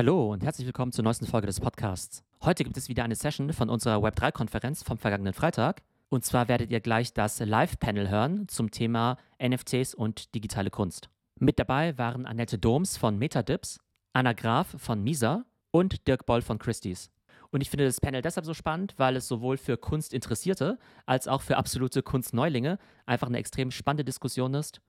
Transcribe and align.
Hallo 0.00 0.32
und 0.32 0.42
herzlich 0.42 0.66
willkommen 0.66 0.92
zur 0.92 1.04
neuesten 1.04 1.26
Folge 1.26 1.46
des 1.46 1.60
Podcasts. 1.60 2.24
Heute 2.42 2.64
gibt 2.64 2.78
es 2.78 2.88
wieder 2.88 3.04
eine 3.04 3.14
Session 3.14 3.52
von 3.52 3.68
unserer 3.68 4.02
Web3-Konferenz 4.02 4.82
vom 4.82 4.96
vergangenen 4.96 5.34
Freitag. 5.34 5.82
Und 6.08 6.24
zwar 6.24 6.48
werdet 6.48 6.70
ihr 6.70 6.80
gleich 6.80 7.12
das 7.12 7.38
Live-Panel 7.38 8.08
hören 8.08 8.48
zum 8.48 8.70
Thema 8.70 9.18
NFTs 9.38 9.92
und 9.92 10.34
digitale 10.34 10.70
Kunst. 10.70 11.10
Mit 11.38 11.58
dabei 11.58 11.98
waren 11.98 12.24
Annette 12.24 12.56
Doms 12.56 12.96
von 12.96 13.18
Metadips, 13.18 13.78
Anna 14.14 14.32
Graf 14.32 14.74
von 14.78 15.02
Misa 15.04 15.44
und 15.70 16.08
Dirk 16.08 16.24
Boll 16.24 16.40
von 16.40 16.58
Christie's. 16.58 17.10
Und 17.50 17.60
ich 17.60 17.68
finde 17.68 17.84
das 17.84 18.00
Panel 18.00 18.22
deshalb 18.22 18.46
so 18.46 18.54
spannend, 18.54 18.94
weil 18.96 19.16
es 19.16 19.28
sowohl 19.28 19.58
für 19.58 19.76
Kunstinteressierte 19.76 20.78
als 21.04 21.28
auch 21.28 21.42
für 21.42 21.58
absolute 21.58 22.02
Kunstneulinge 22.02 22.78
einfach 23.04 23.26
eine 23.26 23.36
extrem 23.36 23.70
spannende 23.70 24.06
Diskussion 24.06 24.54
ist, 24.54 24.80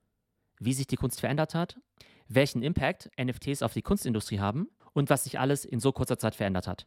wie 0.61 0.71
sich 0.71 0.87
die 0.87 0.95
Kunst 0.95 1.19
verändert 1.19 1.53
hat, 1.53 1.77
welchen 2.29 2.63
Impact 2.63 3.11
NFTs 3.21 3.61
auf 3.61 3.73
die 3.73 3.81
Kunstindustrie 3.81 4.39
haben 4.39 4.69
und 4.93 5.09
was 5.09 5.23
sich 5.23 5.39
alles 5.39 5.65
in 5.65 5.79
so 5.79 5.91
kurzer 5.91 6.17
Zeit 6.17 6.35
verändert 6.35 6.67
hat. 6.67 6.85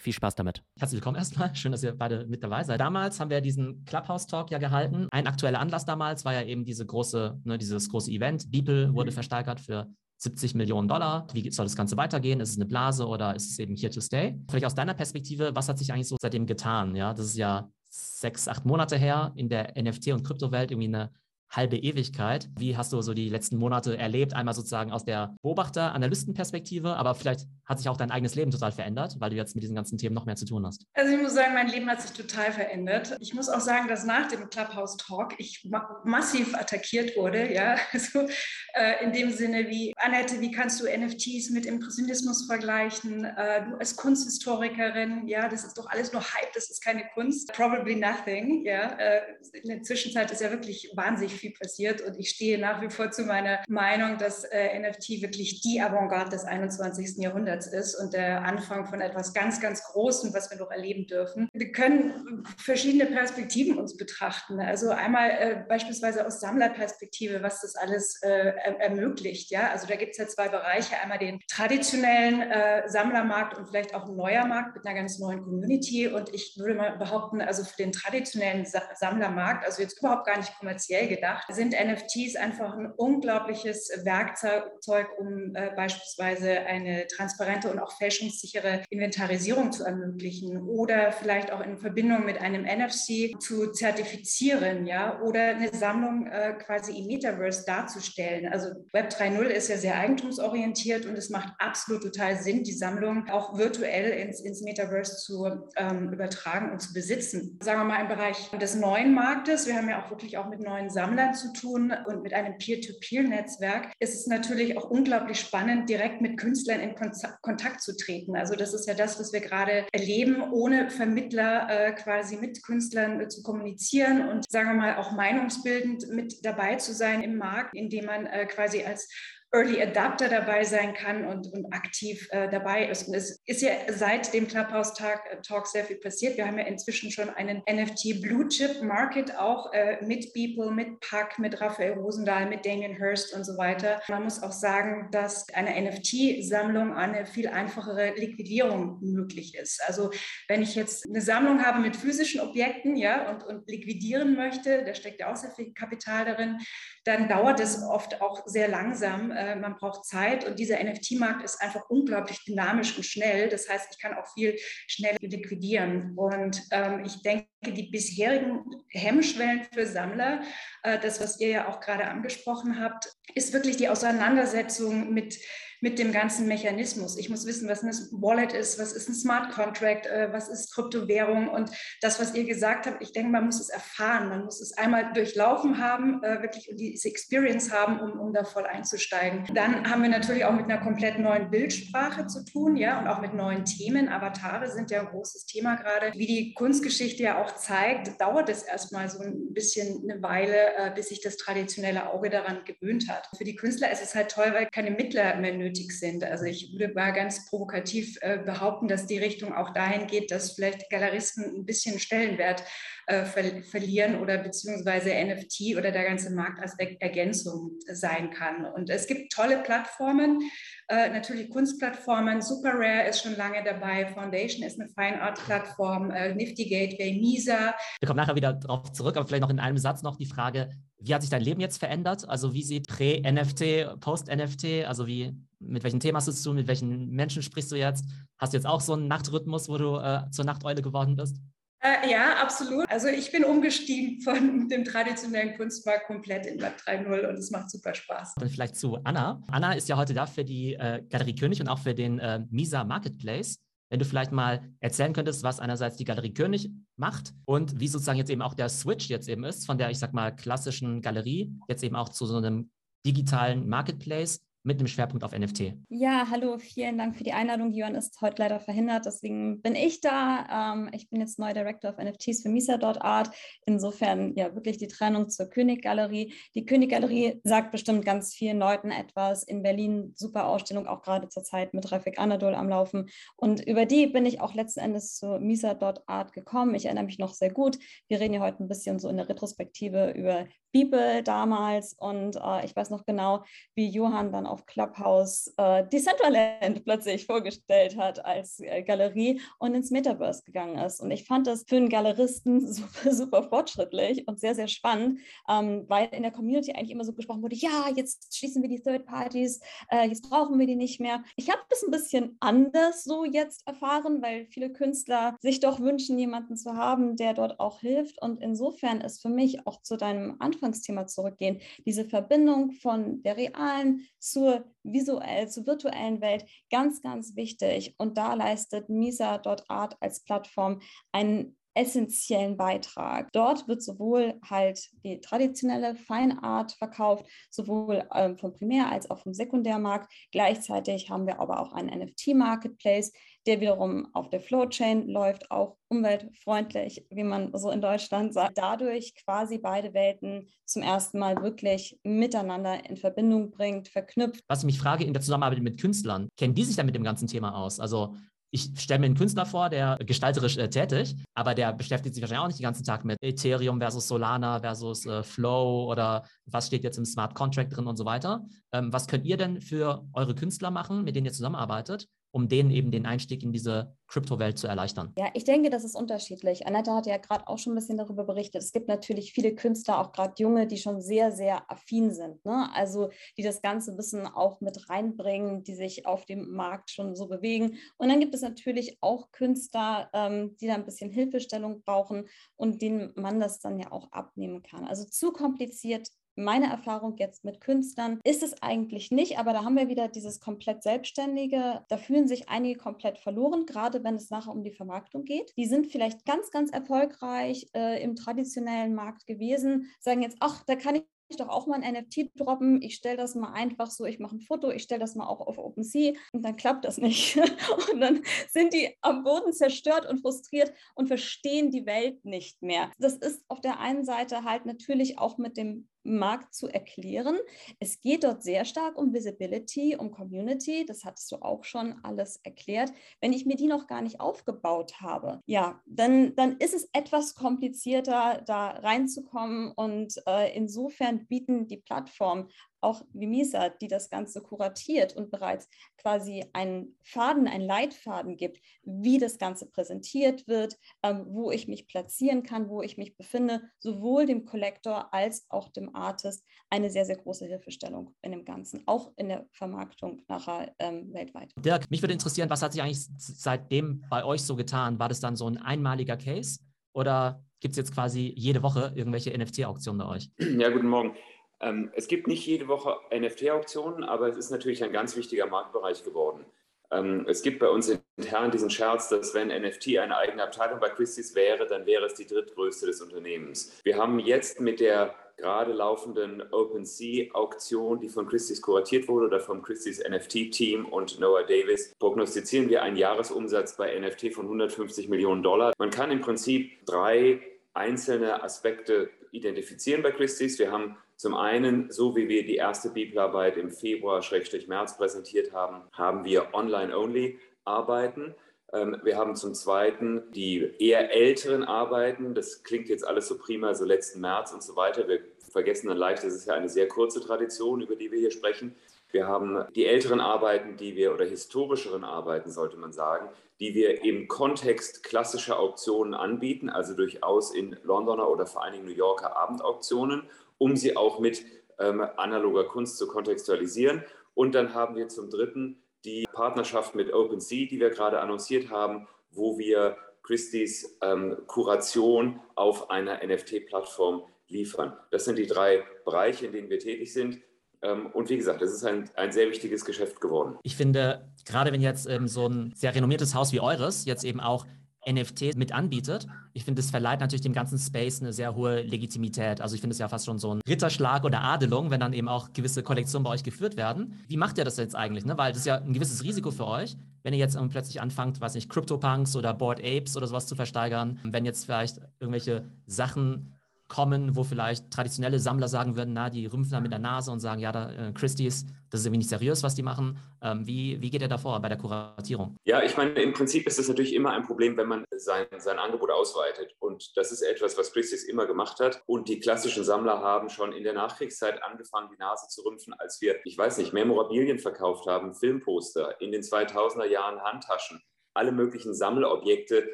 Viel 0.00 0.12
Spaß 0.12 0.36
damit. 0.36 0.62
Herzlich 0.78 1.00
willkommen 1.00 1.16
erstmal. 1.16 1.52
Schön, 1.56 1.72
dass 1.72 1.82
ihr 1.82 1.92
beide 1.92 2.24
mit 2.26 2.44
dabei 2.44 2.62
seid. 2.62 2.78
Damals 2.78 3.18
haben 3.18 3.30
wir 3.30 3.40
diesen 3.40 3.84
Clubhouse-Talk 3.84 4.50
ja 4.52 4.58
gehalten. 4.58 5.08
Ein 5.10 5.26
aktueller 5.26 5.58
Anlass 5.58 5.84
damals 5.84 6.24
war 6.24 6.34
ja 6.34 6.42
eben 6.42 6.64
diese 6.64 6.86
große, 6.86 7.40
ne, 7.42 7.58
dieses 7.58 7.88
große 7.88 8.10
Event. 8.12 8.48
Beeple 8.48 8.94
wurde 8.94 9.10
mhm. 9.10 9.14
versteigert 9.14 9.58
für 9.58 9.88
70 10.18 10.54
Millionen 10.54 10.86
Dollar. 10.86 11.26
Wie 11.32 11.50
soll 11.50 11.66
das 11.66 11.74
Ganze 11.74 11.96
weitergehen? 11.96 12.38
Ist 12.38 12.50
es 12.50 12.56
eine 12.56 12.66
Blase 12.66 13.08
oder 13.08 13.34
ist 13.34 13.50
es 13.50 13.58
eben 13.58 13.74
here 13.74 13.90
to 13.90 14.00
stay? 14.00 14.38
Vielleicht 14.48 14.66
aus 14.66 14.74
deiner 14.76 14.94
Perspektive, 14.94 15.54
was 15.54 15.68
hat 15.68 15.78
sich 15.78 15.92
eigentlich 15.92 16.08
so 16.08 16.16
seitdem 16.20 16.46
getan? 16.46 16.94
Ja, 16.94 17.12
das 17.12 17.26
ist 17.26 17.36
ja 17.36 17.68
sechs, 17.88 18.46
acht 18.46 18.64
Monate 18.64 18.96
her 18.96 19.32
in 19.34 19.48
der 19.48 19.76
NFT- 19.76 20.12
und 20.12 20.22
Kryptowelt 20.22 20.70
irgendwie 20.70 20.88
eine 20.88 21.10
halbe 21.50 21.76
Ewigkeit. 21.76 22.48
Wie 22.58 22.76
hast 22.76 22.92
du 22.92 23.00
so 23.00 23.14
die 23.14 23.28
letzten 23.28 23.56
Monate 23.56 23.96
erlebt? 23.96 24.34
Einmal 24.34 24.54
sozusagen 24.54 24.92
aus 24.92 25.04
der 25.04 25.34
Beobachter-Analystenperspektive, 25.42 26.96
aber 26.96 27.14
vielleicht 27.14 27.46
hat 27.64 27.78
sich 27.78 27.88
auch 27.88 27.96
dein 27.96 28.10
eigenes 28.10 28.34
Leben 28.34 28.50
total 28.50 28.72
verändert, 28.72 29.16
weil 29.18 29.30
du 29.30 29.36
jetzt 29.36 29.54
mit 29.54 29.62
diesen 29.62 29.74
ganzen 29.74 29.98
Themen 29.98 30.14
noch 30.14 30.26
mehr 30.26 30.36
zu 30.36 30.46
tun 30.46 30.66
hast. 30.66 30.84
Also 30.94 31.14
ich 31.14 31.20
muss 31.20 31.34
sagen, 31.34 31.54
mein 31.54 31.68
Leben 31.68 31.88
hat 31.88 32.00
sich 32.00 32.12
total 32.12 32.52
verändert. 32.52 33.16
Ich 33.20 33.34
muss 33.34 33.48
auch 33.48 33.60
sagen, 33.60 33.88
dass 33.88 34.04
nach 34.04 34.28
dem 34.28 34.48
Clubhouse-Talk 34.48 35.34
ich 35.38 35.66
ma 35.68 36.00
massiv 36.04 36.54
attackiert 36.54 37.16
wurde. 37.16 37.52
Ja, 37.52 37.76
also 37.92 38.26
äh, 38.74 39.04
in 39.04 39.12
dem 39.12 39.30
Sinne 39.30 39.68
wie, 39.68 39.92
Annette, 39.96 40.40
wie 40.40 40.50
kannst 40.50 40.80
du 40.80 40.84
NFTs 40.84 41.50
mit 41.50 41.66
Impressionismus 41.66 42.46
vergleichen? 42.46 43.24
Äh, 43.24 43.64
du 43.64 43.76
als 43.76 43.96
Kunsthistorikerin, 43.96 45.26
ja, 45.28 45.48
das 45.48 45.64
ist 45.64 45.78
doch 45.78 45.86
alles 45.90 46.12
nur 46.12 46.22
Hype, 46.22 46.52
das 46.54 46.70
ist 46.70 46.82
keine 46.82 47.04
Kunst. 47.14 47.52
Probably 47.52 47.96
nothing, 47.96 48.64
ja. 48.64 48.98
Äh, 48.98 49.20
in 49.52 49.68
der 49.68 49.82
Zwischenzeit 49.82 50.30
ist 50.30 50.40
ja 50.40 50.50
wirklich 50.50 50.90
wahnsinnig 50.94 51.37
viel 51.38 51.52
passiert 51.52 52.00
und 52.00 52.18
ich 52.18 52.30
stehe 52.30 52.58
nach 52.58 52.82
wie 52.82 52.90
vor 52.90 53.10
zu 53.10 53.24
meiner 53.24 53.60
Meinung, 53.68 54.18
dass 54.18 54.44
äh, 54.44 54.78
NFT 54.78 55.22
wirklich 55.22 55.60
die 55.60 55.80
Avantgarde 55.80 56.30
des 56.30 56.44
21. 56.44 57.18
Jahrhunderts 57.18 57.66
ist 57.66 57.94
und 57.94 58.12
der 58.12 58.44
Anfang 58.44 58.86
von 58.86 59.00
etwas 59.00 59.32
ganz, 59.32 59.60
ganz 59.60 59.82
Großem, 59.84 60.34
was 60.34 60.50
wir 60.50 60.58
noch 60.58 60.70
erleben 60.70 61.06
dürfen. 61.06 61.48
Wir 61.52 61.72
können 61.72 62.44
verschiedene 62.56 63.06
Perspektiven 63.06 63.78
uns 63.78 63.96
betrachten. 63.96 64.60
Also 64.60 64.90
einmal 64.90 65.30
äh, 65.30 65.64
beispielsweise 65.68 66.26
aus 66.26 66.40
Sammlerperspektive, 66.40 67.42
was 67.42 67.60
das 67.62 67.76
alles 67.76 68.20
äh, 68.22 68.52
ermöglicht. 68.78 69.50
Ja, 69.50 69.70
also 69.70 69.86
da 69.86 69.96
gibt 69.96 70.12
es 70.12 70.18
ja 70.18 70.26
zwei 70.26 70.48
Bereiche. 70.48 70.98
Einmal 71.00 71.18
den 71.18 71.40
traditionellen 71.48 72.42
äh, 72.42 72.88
Sammlermarkt 72.88 73.56
und 73.56 73.68
vielleicht 73.68 73.94
auch 73.94 74.08
ein 74.08 74.16
neuer 74.16 74.46
Markt 74.46 74.76
mit 74.76 74.86
einer 74.86 74.94
ganz 74.94 75.18
neuen 75.18 75.42
Community. 75.42 76.08
Und 76.08 76.34
ich 76.34 76.56
würde 76.58 76.74
mal 76.74 76.96
behaupten, 76.96 77.40
also 77.40 77.64
für 77.64 77.76
den 77.76 77.92
traditionellen 77.92 78.64
Sa 78.66 78.82
Sammlermarkt, 78.94 79.64
also 79.64 79.82
jetzt 79.82 79.98
überhaupt 79.98 80.26
gar 80.26 80.38
nicht 80.38 80.56
kommerziell 80.58 81.08
gedacht, 81.08 81.27
gedacht, 81.28 81.54
sind 81.54 81.74
NFTs 81.74 82.36
einfach 82.36 82.76
ein 82.76 82.90
unglaubliches 82.96 83.90
Werkzeug, 84.04 85.08
um 85.18 85.54
äh, 85.54 85.70
beispielsweise 85.74 86.60
eine 86.60 87.06
transparente 87.06 87.70
und 87.70 87.78
auch 87.78 87.92
fälschungssichere 87.92 88.82
Inventarisierung 88.90 89.72
zu 89.72 89.84
ermöglichen 89.84 90.62
oder 90.62 91.12
vielleicht 91.12 91.52
auch 91.52 91.60
in 91.60 91.78
Verbindung 91.78 92.24
mit 92.24 92.40
einem 92.40 92.62
NFC 92.62 93.40
zu 93.40 93.72
zertifizieren, 93.72 94.86
ja, 94.86 95.20
oder 95.22 95.48
eine 95.48 95.74
Sammlung 95.74 96.26
äh, 96.26 96.54
quasi 96.54 96.98
im 96.98 97.06
Metaverse 97.06 97.64
darzustellen. 97.66 98.50
Also 98.50 98.70
Web 98.92 99.10
3.0 99.10 99.42
ist 99.44 99.68
ja 99.68 99.76
sehr 99.76 99.96
eigentumsorientiert 99.98 101.06
und 101.06 101.16
es 101.16 101.30
macht 101.30 101.52
absolut 101.58 102.02
total 102.02 102.36
Sinn, 102.36 102.64
die 102.64 102.72
Sammlung 102.72 103.28
auch 103.28 103.58
virtuell 103.58 104.10
ins, 104.18 104.40
ins 104.40 104.62
Metaverse 104.62 105.16
zu 105.16 105.46
ähm, 105.76 106.12
übertragen 106.12 106.72
und 106.72 106.80
zu 106.80 106.92
besitzen. 106.92 107.58
Sagen 107.62 107.80
wir 107.80 107.84
mal 107.84 108.02
im 108.02 108.08
Bereich 108.08 108.50
des 108.50 108.74
neuen 108.74 109.14
Marktes. 109.14 109.66
Wir 109.66 109.76
haben 109.76 109.88
ja 109.88 110.02
auch 110.02 110.10
wirklich 110.10 110.38
auch 110.38 110.48
mit 110.48 110.60
neuen 110.60 110.90
Sammlungen 110.90 111.17
Sammlern 111.18 111.34
zu 111.34 111.52
tun 111.52 111.92
und 112.06 112.22
mit 112.22 112.32
einem 112.32 112.58
Peer-to-Peer-Netzwerk 112.58 113.92
ist 113.98 114.14
es 114.14 114.26
natürlich 114.26 114.76
auch 114.76 114.88
unglaublich 114.90 115.40
spannend, 115.40 115.88
direkt 115.88 116.20
mit 116.20 116.38
Künstlern 116.38 116.80
in 116.80 116.94
Kontakt 116.94 117.82
zu 117.82 117.96
treten. 117.96 118.36
Also 118.36 118.54
das 118.54 118.72
ist 118.72 118.86
ja 118.86 118.94
das, 118.94 119.18
was 119.18 119.32
wir 119.32 119.40
gerade 119.40 119.86
erleben, 119.92 120.42
ohne 120.52 120.90
Vermittler 120.90 121.68
äh, 121.68 121.92
quasi 121.92 122.36
mit 122.36 122.62
Künstlern 122.62 123.20
äh, 123.20 123.28
zu 123.28 123.42
kommunizieren 123.42 124.28
und 124.28 124.44
sagen 124.48 124.68
wir 124.68 124.74
mal 124.74 124.96
auch 124.96 125.12
meinungsbildend 125.12 126.08
mit 126.10 126.44
dabei 126.44 126.76
zu 126.76 126.92
sein 126.92 127.22
im 127.22 127.36
Markt, 127.36 127.74
indem 127.74 128.06
man 128.06 128.26
äh, 128.26 128.46
quasi 128.46 128.84
als 128.84 129.08
Early 129.50 129.80
Adapter 129.80 130.28
dabei 130.28 130.62
sein 130.64 130.92
kann 130.92 131.24
und, 131.24 131.50
und 131.54 131.72
aktiv 131.72 132.28
äh, 132.32 132.50
dabei 132.50 132.86
ist. 132.86 133.08
Und 133.08 133.14
es 133.14 133.40
ist 133.46 133.62
ja 133.62 133.70
seit 133.88 134.34
dem 134.34 134.46
Clubhouse-Talk 134.46 135.22
äh, 135.30 135.40
Talk 135.40 135.66
sehr 135.66 135.84
viel 135.84 135.96
passiert. 135.96 136.36
Wir 136.36 136.46
haben 136.46 136.58
ja 136.58 136.66
inzwischen 136.66 137.10
schon 137.10 137.30
einen 137.30 137.62
NFT 137.70 138.20
Blue 138.20 138.46
Chip 138.48 138.82
Market 138.82 139.34
auch 139.38 139.72
äh, 139.72 140.04
mit 140.04 140.34
Beeple, 140.34 140.70
mit 140.70 141.00
Puck, 141.00 141.38
mit 141.38 141.58
Raphael 141.62 141.94
Rosendahl, 141.94 142.46
mit 142.46 142.66
Damien 142.66 142.96
Hirst 142.96 143.34
und 143.34 143.44
so 143.44 143.56
weiter. 143.56 144.02
Man 144.08 144.24
muss 144.24 144.42
auch 144.42 144.52
sagen, 144.52 145.08
dass 145.12 145.48
eine 145.54 145.80
NFT-Sammlung 145.80 146.94
eine 146.94 147.24
viel 147.24 147.48
einfachere 147.48 148.12
Liquidierung 148.16 148.98
möglich 149.00 149.54
ist. 149.54 149.80
Also 149.86 150.10
wenn 150.48 150.60
ich 150.60 150.74
jetzt 150.74 151.06
eine 151.08 151.22
Sammlung 151.22 151.64
habe 151.64 151.78
mit 151.78 151.96
physischen 151.96 152.42
Objekten, 152.42 152.96
ja, 152.96 153.30
und, 153.30 153.44
und 153.44 153.70
liquidieren 153.70 154.36
möchte, 154.36 154.84
da 154.84 154.92
steckt 154.92 155.20
ja 155.20 155.32
auch 155.32 155.36
sehr 155.36 155.52
viel 155.52 155.72
Kapital 155.72 156.26
darin, 156.26 156.58
dann 157.04 157.28
dauert 157.28 157.60
es 157.60 157.82
oft 157.82 158.20
auch 158.20 158.46
sehr 158.46 158.68
langsam 158.68 159.32
äh, 159.38 159.56
man 159.56 159.76
braucht 159.76 160.04
Zeit 160.04 160.44
und 160.44 160.58
dieser 160.58 160.82
NFT-Markt 160.82 161.44
ist 161.44 161.62
einfach 161.62 161.88
unglaublich 161.88 162.44
dynamisch 162.44 162.96
und 162.96 163.04
schnell. 163.04 163.48
Das 163.48 163.68
heißt, 163.68 163.88
ich 163.92 164.00
kann 164.00 164.14
auch 164.14 164.26
viel 164.34 164.56
schneller 164.86 165.16
liquidieren. 165.20 166.14
Und 166.16 166.62
ähm, 166.72 167.04
ich 167.04 167.22
denke, 167.22 167.46
die 167.64 167.90
bisherigen 167.90 168.64
Hemmschwellen 168.90 169.66
für 169.72 169.86
Sammler, 169.86 170.42
äh, 170.82 170.98
das, 170.98 171.20
was 171.20 171.40
ihr 171.40 171.48
ja 171.48 171.68
auch 171.68 171.80
gerade 171.80 172.06
angesprochen 172.08 172.80
habt, 172.80 173.08
ist 173.34 173.52
wirklich 173.52 173.76
die 173.76 173.88
Auseinandersetzung 173.88 175.12
mit 175.12 175.38
mit 175.80 175.98
dem 175.98 176.12
ganzen 176.12 176.48
Mechanismus. 176.48 177.18
Ich 177.18 177.30
muss 177.30 177.46
wissen, 177.46 177.68
was 177.68 177.82
ein 177.82 177.92
Wallet 178.12 178.52
ist, 178.52 178.78
was 178.78 178.92
ist 178.92 179.08
ein 179.08 179.14
Smart 179.14 179.52
Contract, 179.52 180.06
äh, 180.06 180.28
was 180.32 180.48
ist 180.48 180.74
Kryptowährung 180.74 181.48
und 181.48 181.70
das, 182.00 182.20
was 182.20 182.34
ihr 182.34 182.44
gesagt 182.44 182.86
habt, 182.86 183.02
ich 183.02 183.12
denke, 183.12 183.30
man 183.30 183.44
muss 183.44 183.60
es 183.60 183.68
erfahren, 183.68 184.28
man 184.28 184.44
muss 184.44 184.60
es 184.60 184.76
einmal 184.76 185.12
durchlaufen 185.12 185.78
haben, 185.78 186.22
äh, 186.22 186.42
wirklich 186.42 186.70
diese 186.74 187.08
Experience 187.08 187.72
haben, 187.72 188.00
um, 188.00 188.18
um 188.18 188.32
da 188.32 188.44
voll 188.44 188.66
einzusteigen. 188.66 189.44
Dann 189.54 189.88
haben 189.90 190.02
wir 190.02 190.08
natürlich 190.08 190.44
auch 190.44 190.52
mit 190.52 190.64
einer 190.64 190.78
komplett 190.78 191.18
neuen 191.18 191.50
Bildsprache 191.50 192.26
zu 192.26 192.44
tun, 192.44 192.76
ja, 192.76 193.00
und 193.00 193.08
auch 193.08 193.20
mit 193.20 193.34
neuen 193.34 193.64
Themen. 193.64 194.08
Avatare 194.08 194.70
sind 194.70 194.90
ja 194.90 195.00
ein 195.00 195.06
großes 195.06 195.46
Thema 195.46 195.76
gerade. 195.76 196.12
Wie 196.14 196.26
die 196.26 196.54
Kunstgeschichte 196.54 197.22
ja 197.22 197.42
auch 197.42 197.54
zeigt, 197.54 198.20
dauert 198.20 198.48
es 198.48 198.62
erstmal 198.62 199.08
so 199.08 199.20
ein 199.20 199.52
bisschen 199.52 200.08
eine 200.08 200.22
Weile, 200.22 200.76
äh, 200.76 200.90
bis 200.94 201.08
sich 201.08 201.20
das 201.20 201.36
traditionelle 201.36 202.10
Auge 202.10 202.30
daran 202.30 202.64
gewöhnt 202.64 203.08
hat. 203.08 203.28
Für 203.36 203.44
die 203.44 203.56
Künstler 203.56 203.90
ist 203.90 204.02
es 204.02 204.14
halt 204.14 204.30
toll, 204.30 204.52
weil 204.52 204.66
keine 204.66 204.90
Mittler 204.90 205.36
mehr 205.36 205.52
nötig 205.68 205.98
sind. 205.98 206.24
Also 206.24 206.44
ich 206.44 206.72
würde 206.72 206.94
mal 206.94 207.12
ganz 207.12 207.48
provokativ 207.48 208.16
äh, 208.20 208.38
behaupten, 208.38 208.88
dass 208.88 209.06
die 209.06 209.18
Richtung 209.18 209.52
auch 209.52 209.70
dahin 209.70 210.06
geht, 210.06 210.30
dass 210.30 210.52
vielleicht 210.52 210.88
Galeristen 210.90 211.44
ein 211.44 211.64
bisschen 211.64 211.98
Stellenwert 211.98 212.64
äh, 213.06 213.24
ver 213.24 213.62
verlieren 213.62 214.20
oder 214.20 214.38
beziehungsweise 214.38 215.10
NFT 215.10 215.76
oder 215.76 215.92
der 215.92 216.04
ganze 216.04 216.30
Markt 216.30 216.60
als 216.60 216.74
er 216.78 217.00
Ergänzung 217.00 217.72
sein 217.90 218.30
kann. 218.30 218.66
Und 218.66 218.90
es 218.90 219.06
gibt 219.06 219.32
tolle 219.32 219.58
Plattformen, 219.58 220.40
äh, 220.88 221.08
natürlich 221.10 221.50
Kunstplattformen. 221.50 222.42
Super 222.42 222.74
Rare 222.74 223.08
ist 223.08 223.22
schon 223.22 223.36
lange 223.36 223.62
dabei. 223.64 224.06
Foundation 224.06 224.62
ist 224.62 224.80
eine 224.80 224.88
Fine 224.88 225.20
Art 225.22 225.42
Plattform. 225.44 226.10
Äh, 226.10 226.34
Nifty 226.34 226.68
Gateway, 226.68 227.18
Misa. 227.18 227.74
Wir 228.00 228.06
kommen 228.06 228.18
nachher 228.18 228.36
wieder 228.36 228.54
darauf 228.54 228.92
zurück, 228.92 229.16
aber 229.16 229.26
vielleicht 229.26 229.42
noch 229.42 229.50
in 229.50 229.60
einem 229.60 229.78
Satz 229.78 230.02
noch 230.02 230.16
die 230.16 230.26
Frage, 230.26 230.70
wie 231.00 231.14
hat 231.14 231.22
sich 231.22 231.30
dein 231.30 231.42
Leben 231.42 231.60
jetzt 231.60 231.78
verändert? 231.78 232.28
Also 232.28 232.54
wie 232.54 232.62
sieht 232.62 232.88
Prä-NFT, 232.88 234.00
Post-NFT, 234.00 234.84
also 234.86 235.06
wie, 235.06 235.34
mit 235.60 235.84
welchem 235.84 236.00
Thema 236.00 236.16
hast 236.18 236.28
du 236.28 236.32
zu 236.32 236.48
tun, 236.48 236.56
mit 236.56 236.68
welchen 236.68 237.10
Menschen 237.10 237.42
sprichst 237.42 237.70
du 237.70 237.76
jetzt? 237.76 238.04
Hast 238.38 238.52
du 238.52 238.56
jetzt 238.56 238.66
auch 238.66 238.80
so 238.80 238.94
einen 238.94 239.08
Nachtrhythmus, 239.08 239.68
wo 239.68 239.78
du 239.78 239.96
äh, 239.96 240.30
zur 240.30 240.44
Nachteule 240.44 240.82
geworden 240.82 241.16
bist? 241.16 241.36
Äh, 241.80 242.10
ja, 242.10 242.42
absolut. 242.42 242.90
Also 242.90 243.06
ich 243.06 243.30
bin 243.30 243.44
umgestiegen 243.44 244.20
von 244.20 244.68
dem 244.68 244.84
traditionellen 244.84 245.56
Kunstmarkt 245.56 246.06
komplett 246.06 246.46
in 246.46 246.60
Web 246.60 246.76
3.0 246.84 247.28
und 247.28 247.38
es 247.38 247.50
macht 247.50 247.70
super 247.70 247.94
Spaß. 247.94 248.34
Dann 248.34 248.48
vielleicht 248.48 248.74
zu 248.74 248.98
Anna. 249.04 249.40
Anna 249.48 249.74
ist 249.74 249.88
ja 249.88 249.96
heute 249.96 250.14
da 250.14 250.26
für 250.26 250.44
die 250.44 250.74
äh, 250.74 251.02
Galerie 251.08 251.36
König 251.36 251.60
und 251.60 251.68
auch 251.68 251.78
für 251.78 251.94
den 251.94 252.18
äh, 252.18 252.40
Misa 252.50 252.82
Marketplace. 252.82 253.60
Wenn 253.90 254.00
du 254.00 254.04
vielleicht 254.04 254.32
mal 254.32 254.68
erzählen 254.80 255.12
könntest, 255.12 255.44
was 255.44 255.60
einerseits 255.60 255.96
die 255.96 256.04
Galerie 256.04 256.34
König 256.34 256.68
macht 256.98 257.34
und 257.44 257.80
wie 257.80 257.88
sozusagen 257.88 258.18
jetzt 258.18 258.30
eben 258.30 258.42
auch 258.42 258.54
der 258.54 258.68
Switch 258.68 259.08
jetzt 259.08 259.28
eben 259.28 259.44
ist 259.44 259.66
von 259.66 259.78
der, 259.78 259.90
ich 259.90 259.98
sag 259.98 260.12
mal, 260.12 260.34
klassischen 260.34 261.00
Galerie 261.00 261.52
jetzt 261.68 261.82
eben 261.82 261.96
auch 261.96 262.08
zu 262.08 262.26
so 262.26 262.36
einem 262.36 262.70
digitalen 263.06 263.68
Marketplace 263.68 264.40
mit 264.68 264.78
einem 264.78 264.86
Schwerpunkt 264.86 265.24
auf 265.24 265.36
NFT. 265.36 265.72
Ja, 265.88 266.28
hallo, 266.30 266.58
vielen 266.58 266.98
Dank 266.98 267.16
für 267.16 267.24
die 267.24 267.32
Einladung. 267.32 267.72
Jörn 267.72 267.94
ist 267.94 268.20
heute 268.20 268.42
leider 268.42 268.60
verhindert, 268.60 269.06
deswegen 269.06 269.62
bin 269.62 269.74
ich 269.74 270.02
da. 270.02 270.74
Ähm, 270.74 270.90
ich 270.92 271.08
bin 271.08 271.20
jetzt 271.20 271.38
neuer 271.38 271.54
Director 271.54 271.90
of 271.90 271.96
NFTs 271.96 272.42
für 272.42 272.50
Misa.art. 272.50 273.30
Insofern 273.64 274.34
ja 274.36 274.54
wirklich 274.54 274.76
die 274.76 274.86
Trennung 274.86 275.30
zur 275.30 275.46
Königgalerie. 275.46 276.34
Die 276.54 276.66
Königgalerie 276.66 277.40
sagt 277.44 277.72
bestimmt 277.72 278.04
ganz 278.04 278.34
vielen 278.34 278.58
Leuten 278.58 278.90
etwas. 278.90 279.42
In 279.42 279.62
Berlin 279.62 280.12
super 280.14 280.46
Ausstellung, 280.46 280.86
auch 280.86 281.00
gerade 281.00 281.30
zurzeit 281.30 281.72
mit 281.72 281.90
Rafik 281.90 282.18
Anadol 282.18 282.54
am 282.54 282.68
Laufen. 282.68 283.08
Und 283.36 283.66
über 283.66 283.86
die 283.86 284.06
bin 284.06 284.26
ich 284.26 284.42
auch 284.42 284.54
letzten 284.54 284.80
Endes 284.80 285.16
zu 285.16 285.38
Misa.art 285.40 286.32
gekommen. 286.34 286.74
Ich 286.74 286.84
erinnere 286.84 287.04
mich 287.04 287.18
noch 287.18 287.32
sehr 287.32 287.50
gut. 287.50 287.78
Wir 288.06 288.20
reden 288.20 288.34
ja 288.34 288.40
heute 288.40 288.62
ein 288.62 288.68
bisschen 288.68 288.98
so 288.98 289.08
in 289.08 289.16
der 289.16 289.30
Retrospektive 289.30 290.10
über 290.10 290.46
Bibel 290.72 291.22
damals 291.22 291.94
und 291.94 292.36
äh, 292.36 292.64
ich 292.64 292.76
weiß 292.76 292.90
noch 292.90 293.04
genau, 293.04 293.44
wie 293.74 293.88
Johann 293.88 294.32
dann 294.32 294.46
auf 294.46 294.66
Clubhouse 294.66 295.52
äh, 295.56 295.86
Decentraland 295.86 296.84
plötzlich 296.84 297.26
vorgestellt 297.26 297.96
hat 297.96 298.24
als 298.24 298.60
äh, 298.60 298.82
Galerie 298.82 299.40
und 299.58 299.74
ins 299.74 299.90
Metaverse 299.90 300.42
gegangen 300.44 300.78
ist. 300.78 301.00
Und 301.00 301.10
ich 301.10 301.24
fand 301.24 301.46
das 301.46 301.64
für 301.66 301.76
einen 301.76 301.88
Galeristen 301.88 302.66
super, 302.72 303.12
super 303.12 303.42
fortschrittlich 303.44 304.26
und 304.28 304.38
sehr, 304.38 304.54
sehr 304.54 304.68
spannend, 304.68 305.20
ähm, 305.48 305.84
weil 305.88 306.08
in 306.12 306.22
der 306.22 306.32
Community 306.32 306.72
eigentlich 306.72 306.90
immer 306.90 307.04
so 307.04 307.12
gesprochen 307.12 307.42
wurde, 307.42 307.56
ja, 307.56 307.88
jetzt 307.94 308.36
schließen 308.36 308.62
wir 308.62 308.68
die 308.68 308.80
Third 308.80 309.06
Parties, 309.06 309.60
äh, 309.90 310.06
jetzt 310.06 310.28
brauchen 310.28 310.58
wir 310.58 310.66
die 310.66 310.76
nicht 310.76 311.00
mehr. 311.00 311.22
Ich 311.36 311.50
habe 311.50 311.60
das 311.68 311.82
ein 311.82 311.90
bisschen 311.90 312.36
anders 312.40 313.04
so 313.04 313.24
jetzt 313.24 313.66
erfahren, 313.66 314.22
weil 314.22 314.46
viele 314.46 314.72
Künstler 314.72 315.36
sich 315.40 315.60
doch 315.60 315.80
wünschen, 315.80 316.18
jemanden 316.18 316.56
zu 316.56 316.74
haben, 316.74 317.16
der 317.16 317.34
dort 317.34 317.58
auch 317.60 317.80
hilft. 317.80 318.20
Und 318.20 318.42
insofern 318.42 319.00
ist 319.00 319.22
für 319.22 319.28
mich 319.28 319.66
auch 319.66 319.82
zu 319.82 319.96
deinem 319.96 320.36
Anfang 320.38 320.57
Anfangsthema 320.58 321.06
zurückgehen, 321.06 321.60
diese 321.86 322.04
Verbindung 322.04 322.72
von 322.72 323.22
der 323.22 323.36
realen 323.36 324.06
zur 324.18 324.64
visuell, 324.82 325.48
zur 325.48 325.66
virtuellen 325.66 326.20
Welt, 326.20 326.44
ganz, 326.70 327.02
ganz 327.02 327.36
wichtig. 327.36 327.94
Und 327.98 328.18
da 328.18 328.34
leistet 328.34 328.88
Misa.art 328.88 329.96
als 330.00 330.24
Plattform 330.24 330.80
einen 331.12 331.57
essentiellen 331.78 332.56
Beitrag. 332.56 333.30
Dort 333.32 333.68
wird 333.68 333.82
sowohl 333.82 334.34
halt 334.44 334.90
die 335.04 335.20
traditionelle 335.20 335.94
Fine 335.94 336.42
Art 336.42 336.72
verkauft, 336.72 337.24
sowohl 337.50 338.04
ähm, 338.14 338.36
vom 338.36 338.52
Primär- 338.52 338.90
als 338.90 339.08
auch 339.10 339.20
vom 339.20 339.32
Sekundärmarkt. 339.32 340.12
Gleichzeitig 340.32 341.08
haben 341.08 341.26
wir 341.26 341.40
aber 341.40 341.60
auch 341.60 341.72
einen 341.72 341.96
NFT-Marketplace, 342.00 343.12
der 343.46 343.60
wiederum 343.60 344.08
auf 344.12 344.28
der 344.28 344.40
Flowchain 344.40 345.08
läuft, 345.08 345.50
auch 345.50 345.76
umweltfreundlich, 345.88 347.06
wie 347.10 347.24
man 347.24 347.50
so 347.56 347.70
in 347.70 347.80
Deutschland 347.80 348.34
sagt. 348.34 348.58
Dadurch 348.58 349.14
quasi 349.24 349.58
beide 349.58 349.94
Welten 349.94 350.48
zum 350.66 350.82
ersten 350.82 351.18
Mal 351.18 351.40
wirklich 351.42 351.98
miteinander 352.02 352.88
in 352.90 352.96
Verbindung 352.96 353.50
bringt, 353.50 353.88
verknüpft. 353.88 354.42
Was 354.48 354.60
ich 354.60 354.66
mich 354.66 354.78
frage 354.78 355.04
in 355.04 355.12
der 355.12 355.22
Zusammenarbeit 355.22 355.62
mit 355.62 355.80
Künstlern, 355.80 356.28
kennen 356.36 356.54
die 356.54 356.64
sich 356.64 356.76
dann 356.76 356.86
mit 356.86 356.94
dem 356.94 357.04
ganzen 357.04 357.28
Thema 357.28 357.54
aus? 357.54 357.80
Also 357.80 358.16
ich 358.50 358.70
stelle 358.80 359.00
mir 359.00 359.06
einen 359.06 359.16
Künstler 359.16 359.46
vor, 359.46 359.68
der 359.68 359.96
gestalterisch 359.98 360.56
äh, 360.56 360.68
tätig, 360.68 361.16
aber 361.34 361.54
der 361.54 361.72
beschäftigt 361.72 362.14
sich 362.14 362.22
wahrscheinlich 362.22 362.42
auch 362.42 362.48
nicht 362.48 362.58
den 362.58 362.64
ganzen 362.64 362.84
Tag 362.84 363.04
mit 363.04 363.18
Ethereum 363.22 363.78
versus 363.78 364.08
Solana 364.08 364.60
versus 364.60 365.04
äh, 365.06 365.22
Flow 365.22 365.90
oder 365.90 366.24
was 366.46 366.66
steht 366.66 366.84
jetzt 366.84 366.98
im 366.98 367.04
Smart 367.04 367.34
Contract 367.34 367.76
drin 367.76 367.86
und 367.86 367.96
so 367.96 368.04
weiter. 368.04 368.44
Ähm, 368.72 368.92
was 368.92 369.06
könnt 369.06 369.24
ihr 369.24 369.36
denn 369.36 369.60
für 369.60 370.04
eure 370.12 370.34
Künstler 370.34 370.70
machen, 370.70 371.04
mit 371.04 371.16
denen 371.16 371.26
ihr 371.26 371.32
zusammenarbeitet, 371.32 372.08
um 372.30 372.48
denen 372.48 372.70
eben 372.70 372.90
den 372.90 373.06
Einstieg 373.06 373.42
in 373.42 373.52
diese 373.52 373.96
Kryptowelt 374.06 374.58
zu 374.58 374.66
erleichtern? 374.66 375.12
Ja, 375.18 375.28
ich 375.34 375.44
denke, 375.44 375.70
das 375.70 375.84
ist 375.84 375.94
unterschiedlich. 375.94 376.66
Annette 376.66 376.92
hat 376.92 377.06
ja 377.06 377.18
gerade 377.18 377.46
auch 377.46 377.58
schon 377.58 377.72
ein 377.72 377.76
bisschen 377.76 377.98
darüber 377.98 378.24
berichtet. 378.24 378.62
Es 378.62 378.72
gibt 378.72 378.88
natürlich 378.88 379.32
viele 379.32 379.54
Künstler, 379.54 380.00
auch 380.00 380.12
gerade 380.12 380.34
junge, 380.38 380.66
die 380.66 380.78
schon 380.78 381.00
sehr, 381.00 381.30
sehr 381.30 381.70
affin 381.70 382.12
sind. 382.12 382.44
Ne? 382.44 382.68
Also 382.74 383.10
die 383.36 383.42
das 383.42 383.60
ganze 383.62 383.96
Wissen 383.98 384.26
auch 384.26 384.60
mit 384.60 384.88
reinbringen, 384.88 385.62
die 385.62 385.74
sich 385.74 386.06
auf 386.06 386.24
dem 386.24 386.50
Markt 386.52 386.90
schon 386.90 387.14
so 387.14 387.28
bewegen. 387.28 387.78
Und 387.98 388.08
dann 388.08 388.20
gibt 388.20 388.34
es 388.34 388.40
natürlich 388.40 388.98
auch 389.00 389.30
Künstler, 389.30 390.08
ähm, 390.12 390.56
die 390.56 390.66
da 390.66 390.74
ein 390.74 390.86
bisschen 390.86 391.10
Hilfestellung 391.10 391.82
brauchen 391.82 392.28
und 392.56 392.80
denen 392.80 393.12
man 393.14 393.40
das 393.40 393.60
dann 393.60 393.78
ja 393.78 393.92
auch 393.92 394.10
abnehmen 394.12 394.62
kann. 394.62 394.86
Also 394.86 395.04
zu 395.04 395.32
kompliziert 395.32 396.08
meine 396.38 396.70
Erfahrung 396.70 397.16
jetzt 397.18 397.44
mit 397.44 397.60
Künstlern 397.60 398.20
ist 398.24 398.42
es 398.42 398.62
eigentlich 398.62 399.10
nicht, 399.10 399.38
aber 399.38 399.52
da 399.52 399.64
haben 399.64 399.76
wir 399.76 399.88
wieder 399.88 400.08
dieses 400.08 400.40
komplett 400.40 400.82
Selbstständige. 400.82 401.84
Da 401.88 401.96
fühlen 401.96 402.28
sich 402.28 402.48
einige 402.48 402.78
komplett 402.78 403.18
verloren, 403.18 403.66
gerade 403.66 404.04
wenn 404.04 404.14
es 404.14 404.30
nachher 404.30 404.52
um 404.52 404.62
die 404.62 404.72
Vermarktung 404.72 405.24
geht. 405.24 405.52
Die 405.56 405.66
sind 405.66 405.88
vielleicht 405.88 406.24
ganz, 406.24 406.50
ganz 406.50 406.70
erfolgreich 406.70 407.68
äh, 407.74 408.02
im 408.02 408.14
traditionellen 408.14 408.94
Markt 408.94 409.26
gewesen, 409.26 409.90
sagen 410.00 410.22
jetzt, 410.22 410.36
ach, 410.40 410.62
da 410.64 410.76
kann 410.76 410.96
ich 410.96 411.02
ich 411.28 411.36
doch 411.36 411.48
auch 411.48 411.66
mal 411.66 411.82
ein 411.82 411.92
NFT 411.92 412.30
droppen. 412.38 412.82
Ich 412.82 412.94
stelle 412.94 413.16
das 413.16 413.34
mal 413.34 413.52
einfach 413.52 413.90
so, 413.90 414.04
ich 414.04 414.18
mache 414.18 414.36
ein 414.36 414.40
Foto, 414.40 414.70
ich 414.70 414.82
stelle 414.82 415.00
das 415.00 415.14
mal 415.14 415.26
auch 415.26 415.40
auf 415.40 415.58
OpenSea 415.58 416.14
und 416.32 416.44
dann 416.44 416.56
klappt 416.56 416.84
das 416.84 416.98
nicht. 416.98 417.36
Und 417.92 418.00
dann 418.00 418.22
sind 418.48 418.72
die 418.72 418.94
am 419.00 419.24
Boden 419.24 419.52
zerstört 419.52 420.06
und 420.08 420.20
frustriert 420.20 420.72
und 420.94 421.06
verstehen 421.06 421.70
die 421.70 421.86
Welt 421.86 422.24
nicht 422.24 422.62
mehr. 422.62 422.90
Das 422.98 423.16
ist 423.16 423.44
auf 423.48 423.60
der 423.60 423.80
einen 423.80 424.04
Seite 424.04 424.44
halt 424.44 424.66
natürlich 424.66 425.18
auch 425.18 425.38
mit 425.38 425.56
dem 425.56 425.88
Markt 426.16 426.54
zu 426.54 426.68
erklären. 426.68 427.36
Es 427.78 428.00
geht 428.00 428.24
dort 428.24 428.42
sehr 428.42 428.64
stark 428.64 428.96
um 428.96 429.12
Visibility, 429.12 429.96
um 429.96 430.10
Community. 430.10 430.86
Das 430.86 431.04
hattest 431.04 431.30
du 431.32 431.36
auch 431.36 431.64
schon 431.64 431.96
alles 432.02 432.36
erklärt. 432.44 432.92
Wenn 433.20 433.32
ich 433.32 433.46
mir 433.46 433.56
die 433.56 433.66
noch 433.66 433.86
gar 433.86 434.00
nicht 434.00 434.20
aufgebaut 434.20 435.00
habe, 435.00 435.40
ja, 435.46 435.80
dann, 435.86 436.34
dann 436.36 436.56
ist 436.58 436.74
es 436.74 436.88
etwas 436.92 437.34
komplizierter, 437.34 438.42
da 438.46 438.70
reinzukommen. 438.70 439.72
Und 439.72 440.14
äh, 440.26 440.56
insofern 440.56 441.26
bieten 441.26 441.66
die 441.66 441.78
Plattformen 441.78 442.48
auch 442.80 443.02
wie 443.12 443.26
Misa, 443.26 443.68
die 443.68 443.88
das 443.88 444.10
Ganze 444.10 444.40
kuratiert 444.40 445.16
und 445.16 445.30
bereits 445.30 445.68
quasi 445.96 446.44
einen 446.52 446.96
Faden, 447.02 447.48
einen 447.48 447.66
Leitfaden 447.66 448.36
gibt, 448.36 448.60
wie 448.82 449.18
das 449.18 449.38
Ganze 449.38 449.70
präsentiert 449.70 450.46
wird, 450.46 450.78
ähm, 451.02 451.26
wo 451.28 451.50
ich 451.50 451.68
mich 451.68 451.86
platzieren 451.88 452.42
kann, 452.42 452.68
wo 452.68 452.82
ich 452.82 452.98
mich 452.98 453.16
befinde, 453.16 453.62
sowohl 453.78 454.26
dem 454.26 454.44
Collector 454.44 455.12
als 455.12 455.46
auch 455.50 455.68
dem 455.70 455.94
Artist 455.94 456.44
eine 456.70 456.90
sehr, 456.90 457.04
sehr 457.04 457.16
große 457.16 457.46
Hilfestellung 457.46 458.14
in 458.22 458.32
dem 458.32 458.44
Ganzen, 458.44 458.82
auch 458.86 459.12
in 459.16 459.28
der 459.28 459.46
Vermarktung 459.52 460.22
nachher 460.28 460.74
ähm, 460.78 461.12
weltweit. 461.12 461.52
Dirk, 461.58 461.90
mich 461.90 462.02
würde 462.02 462.12
interessieren, 462.12 462.50
was 462.50 462.62
hat 462.62 462.72
sich 462.72 462.82
eigentlich 462.82 463.06
seitdem 463.18 464.04
bei 464.08 464.24
euch 464.24 464.42
so 464.42 464.56
getan? 464.56 464.98
War 464.98 465.08
das 465.08 465.20
dann 465.20 465.36
so 465.36 465.48
ein 465.48 465.58
einmaliger 465.58 466.16
Case 466.16 466.60
oder 466.92 467.44
gibt 467.60 467.72
es 467.72 467.76
jetzt 467.76 467.92
quasi 467.92 468.32
jede 468.36 468.62
Woche 468.62 468.92
irgendwelche 468.94 469.36
NFT-Auktionen 469.36 469.98
bei 469.98 470.06
euch? 470.06 470.30
Ja, 470.38 470.70
guten 470.70 470.88
Morgen. 470.88 471.14
Ähm, 471.60 471.90
es 471.94 472.08
gibt 472.08 472.26
nicht 472.26 472.46
jede 472.46 472.68
Woche 472.68 472.96
NFT-Auktionen, 473.12 474.04
aber 474.04 474.28
es 474.28 474.36
ist 474.36 474.50
natürlich 474.50 474.82
ein 474.84 474.92
ganz 474.92 475.16
wichtiger 475.16 475.46
Marktbereich 475.46 476.04
geworden. 476.04 476.44
Ähm, 476.90 477.26
es 477.28 477.42
gibt 477.42 477.58
bei 477.58 477.68
uns 477.68 478.00
intern 478.16 478.50
diesen 478.50 478.70
Scherz, 478.70 479.08
dass 479.08 479.34
wenn 479.34 479.48
NFT 479.48 479.98
eine 479.98 480.16
eigene 480.16 480.42
Abteilung 480.42 480.80
bei 480.80 480.88
Christie's 480.88 481.34
wäre, 481.34 481.66
dann 481.66 481.86
wäre 481.86 482.06
es 482.06 482.14
die 482.14 482.26
drittgrößte 482.26 482.86
des 482.86 483.00
Unternehmens. 483.02 483.80
Wir 483.84 483.96
haben 483.96 484.18
jetzt 484.18 484.60
mit 484.60 484.80
der 484.80 485.14
gerade 485.36 485.72
laufenden 485.72 486.42
OpenSea-Auktion, 486.50 488.00
die 488.00 488.08
von 488.08 488.26
Christie's 488.26 488.60
kuratiert 488.60 489.06
wurde 489.06 489.26
oder 489.26 489.40
vom 489.40 489.62
Christie's 489.62 490.02
NFT-Team 490.02 490.86
und 490.86 491.20
Noah 491.20 491.44
Davis, 491.44 491.94
prognostizieren 491.98 492.68
wir 492.68 492.82
einen 492.82 492.96
Jahresumsatz 492.96 493.76
bei 493.76 493.96
NFT 493.98 494.34
von 494.34 494.46
150 494.46 495.08
Millionen 495.08 495.42
Dollar. 495.42 495.72
Man 495.78 495.90
kann 495.90 496.10
im 496.10 496.20
Prinzip 496.20 496.84
drei 496.86 497.40
einzelne 497.72 498.42
Aspekte 498.42 499.10
identifizieren 499.30 500.02
bei 500.02 500.10
Christie's. 500.10 500.58
Wir 500.58 500.72
haben 500.72 500.96
zum 501.18 501.34
einen, 501.34 501.90
so 501.90 502.14
wie 502.14 502.28
wir 502.28 502.46
die 502.46 502.54
erste 502.54 502.90
Bibelarbeit 502.90 503.56
im 503.56 503.70
Februar-März 503.70 504.96
präsentiert 504.96 505.52
haben, 505.52 505.82
haben 505.90 506.24
wir 506.24 506.54
online-only 506.54 507.40
Arbeiten. 507.64 508.36
Ähm, 508.72 508.96
wir 509.02 509.16
haben 509.16 509.34
zum 509.34 509.52
Zweiten 509.52 510.30
die 510.30 510.72
eher 510.78 511.12
älteren 511.12 511.64
Arbeiten. 511.64 512.36
Das 512.36 512.62
klingt 512.62 512.88
jetzt 512.88 513.04
alles 513.04 513.26
so 513.26 513.36
prima, 513.36 513.74
so 513.74 513.84
letzten 513.84 514.20
März 514.20 514.52
und 514.52 514.62
so 514.62 514.76
weiter. 514.76 515.08
Wir 515.08 515.18
vergessen 515.50 515.88
dann 515.88 515.96
leicht, 515.96 516.22
das 516.22 516.34
ist 516.34 516.46
ja 516.46 516.54
eine 516.54 516.68
sehr 516.68 516.86
kurze 516.86 517.20
Tradition, 517.20 517.80
über 517.80 517.96
die 517.96 518.12
wir 518.12 518.20
hier 518.20 518.30
sprechen. 518.30 518.76
Wir 519.10 519.26
haben 519.26 519.64
die 519.74 519.86
älteren 519.86 520.20
Arbeiten, 520.20 520.76
die 520.76 520.94
wir, 520.94 521.12
oder 521.12 521.24
historischeren 521.24 522.04
Arbeiten, 522.04 522.52
sollte 522.52 522.76
man 522.76 522.92
sagen, 522.92 523.28
die 523.58 523.74
wir 523.74 524.04
im 524.04 524.28
Kontext 524.28 525.02
klassischer 525.02 525.58
Auktionen 525.58 526.14
anbieten, 526.14 526.70
also 526.70 526.94
durchaus 526.94 527.52
in 527.52 527.76
Londoner 527.82 528.30
oder 528.30 528.46
vor 528.46 528.62
allen 528.62 528.74
Dingen 528.74 528.84
New 528.84 528.92
Yorker 528.92 529.36
Abendauktionen 529.36 530.22
um 530.58 530.76
sie 530.76 530.96
auch 530.96 531.18
mit 531.18 531.44
ähm, 531.78 532.00
analoger 532.16 532.64
Kunst 532.64 532.98
zu 532.98 533.06
kontextualisieren. 533.06 534.04
Und 534.34 534.54
dann 534.54 534.74
haben 534.74 534.96
wir 534.96 535.08
zum 535.08 535.30
Dritten 535.30 535.82
die 536.04 536.24
Partnerschaft 536.32 536.94
mit 536.94 537.12
OpenSea, 537.12 537.66
die 537.68 537.80
wir 537.80 537.90
gerade 537.90 538.20
annonciert 538.20 538.70
haben, 538.70 539.08
wo 539.30 539.58
wir 539.58 539.96
Christie's 540.22 540.98
ähm, 541.02 541.38
Kuration 541.46 542.40
auf 542.54 542.90
einer 542.90 543.24
NFT-Plattform 543.26 544.22
liefern. 544.48 544.92
Das 545.10 545.24
sind 545.24 545.38
die 545.38 545.46
drei 545.46 545.84
Bereiche, 546.04 546.46
in 546.46 546.52
denen 546.52 546.70
wir 546.70 546.78
tätig 546.78 547.12
sind. 547.12 547.40
Ähm, 547.82 548.06
und 548.12 548.28
wie 548.28 548.36
gesagt, 548.36 548.60
das 548.60 548.72
ist 548.72 548.84
ein, 548.84 549.08
ein 549.14 549.32
sehr 549.32 549.48
wichtiges 549.48 549.84
Geschäft 549.84 550.20
geworden. 550.20 550.58
Ich 550.62 550.76
finde, 550.76 551.30
gerade 551.44 551.72
wenn 551.72 551.80
jetzt 551.80 552.08
ähm, 552.08 552.26
so 552.26 552.46
ein 552.46 552.72
sehr 552.74 552.94
renommiertes 552.94 553.34
Haus 553.34 553.52
wie 553.52 553.60
eures 553.60 554.04
jetzt 554.04 554.24
eben 554.24 554.40
auch 554.40 554.66
NFT 555.10 555.56
mit 555.56 555.72
anbietet. 555.72 556.26
Ich 556.52 556.64
finde, 556.64 556.80
es 556.80 556.90
verleiht 556.90 557.20
natürlich 557.20 557.42
dem 557.42 557.52
ganzen 557.52 557.78
Space 557.78 558.20
eine 558.20 558.32
sehr 558.32 558.54
hohe 558.54 558.82
Legitimität. 558.82 559.60
Also 559.60 559.74
ich 559.74 559.80
finde 559.80 559.92
es 559.92 559.98
ja 559.98 560.08
fast 560.08 560.26
schon 560.26 560.38
so 560.38 560.54
ein 560.54 560.60
Ritterschlag 560.68 561.24
oder 561.24 561.42
Adelung, 561.42 561.90
wenn 561.90 562.00
dann 562.00 562.12
eben 562.12 562.28
auch 562.28 562.52
gewisse 562.52 562.82
Kollektionen 562.82 563.24
bei 563.24 563.30
euch 563.30 563.42
geführt 563.42 563.76
werden. 563.76 564.20
Wie 564.28 564.36
macht 564.36 564.58
ihr 564.58 564.64
das 564.64 564.76
jetzt 564.76 564.94
eigentlich? 564.94 565.24
Ne? 565.24 565.38
Weil 565.38 565.52
das 565.52 565.60
ist 565.60 565.66
ja 565.66 565.76
ein 565.76 565.92
gewisses 565.92 566.22
Risiko 566.22 566.50
für 566.50 566.66
euch, 566.66 566.96
wenn 567.22 567.32
ihr 567.32 567.38
jetzt 567.38 567.58
plötzlich 567.70 568.00
anfangt, 568.00 568.40
weiß 568.40 568.54
nicht, 568.54 568.68
CryptoPunks 568.68 569.36
oder 569.36 569.54
Board 569.54 569.80
Apes 569.80 570.16
oder 570.16 570.26
sowas 570.26 570.46
zu 570.46 570.54
versteigern, 570.54 571.18
wenn 571.24 571.44
jetzt 571.44 571.64
vielleicht 571.64 572.00
irgendwelche 572.20 572.64
Sachen 572.86 573.57
kommen, 573.88 574.36
wo 574.36 574.44
vielleicht 574.44 574.90
traditionelle 574.90 575.38
Sammler 575.38 575.66
sagen 575.66 575.96
würden, 575.96 576.12
na, 576.12 576.28
die 576.28 576.46
rümpfen 576.46 576.72
da 576.72 576.80
mit 576.80 576.92
der 576.92 576.98
Nase 576.98 577.32
und 577.32 577.40
sagen, 577.40 577.60
ja, 577.60 577.72
da, 577.72 577.90
äh, 577.90 578.12
Christie's, 578.12 578.66
das 578.90 579.00
ist 579.00 579.06
irgendwie 579.06 579.18
nicht 579.18 579.30
seriös, 579.30 579.62
was 579.62 579.74
die 579.74 579.82
machen. 579.82 580.18
Ähm, 580.42 580.66
wie, 580.66 581.00
wie 581.00 581.10
geht 581.10 581.22
ihr 581.22 581.28
da 581.28 581.38
vor 581.38 581.60
bei 581.60 581.68
der 581.68 581.78
Kuratierung? 581.78 582.56
Ja, 582.64 582.82
ich 582.82 582.96
meine, 582.96 583.12
im 583.20 583.32
Prinzip 583.32 583.66
ist 583.66 583.78
es 583.78 583.88
natürlich 583.88 584.14
immer 584.14 584.32
ein 584.32 584.44
Problem, 584.44 584.76
wenn 584.76 584.88
man 584.88 585.04
sein, 585.16 585.46
sein 585.56 585.78
Angebot 585.78 586.10
ausweitet. 586.10 586.74
Und 586.78 587.16
das 587.16 587.32
ist 587.32 587.42
etwas, 587.42 587.78
was 587.78 587.92
Christie's 587.92 588.24
immer 588.24 588.46
gemacht 588.46 588.78
hat. 588.78 589.02
Und 589.06 589.28
die 589.28 589.40
klassischen 589.40 589.84
Sammler 589.84 590.20
haben 590.20 590.50
schon 590.50 590.72
in 590.72 590.84
der 590.84 590.92
Nachkriegszeit 590.92 591.62
angefangen, 591.62 592.10
die 592.12 592.18
Nase 592.18 592.48
zu 592.48 592.62
rümpfen, 592.62 592.92
als 592.94 593.20
wir, 593.20 593.36
ich 593.44 593.56
weiß 593.56 593.78
nicht, 593.78 593.92
Memorabilien 593.92 594.58
verkauft 594.58 595.06
haben, 595.06 595.34
Filmposter, 595.34 596.20
in 596.20 596.30
den 596.30 596.42
2000er 596.42 597.06
Jahren 597.06 597.40
Handtaschen, 597.40 598.00
alle 598.34 598.52
möglichen 598.52 598.94
Sammelobjekte, 598.94 599.88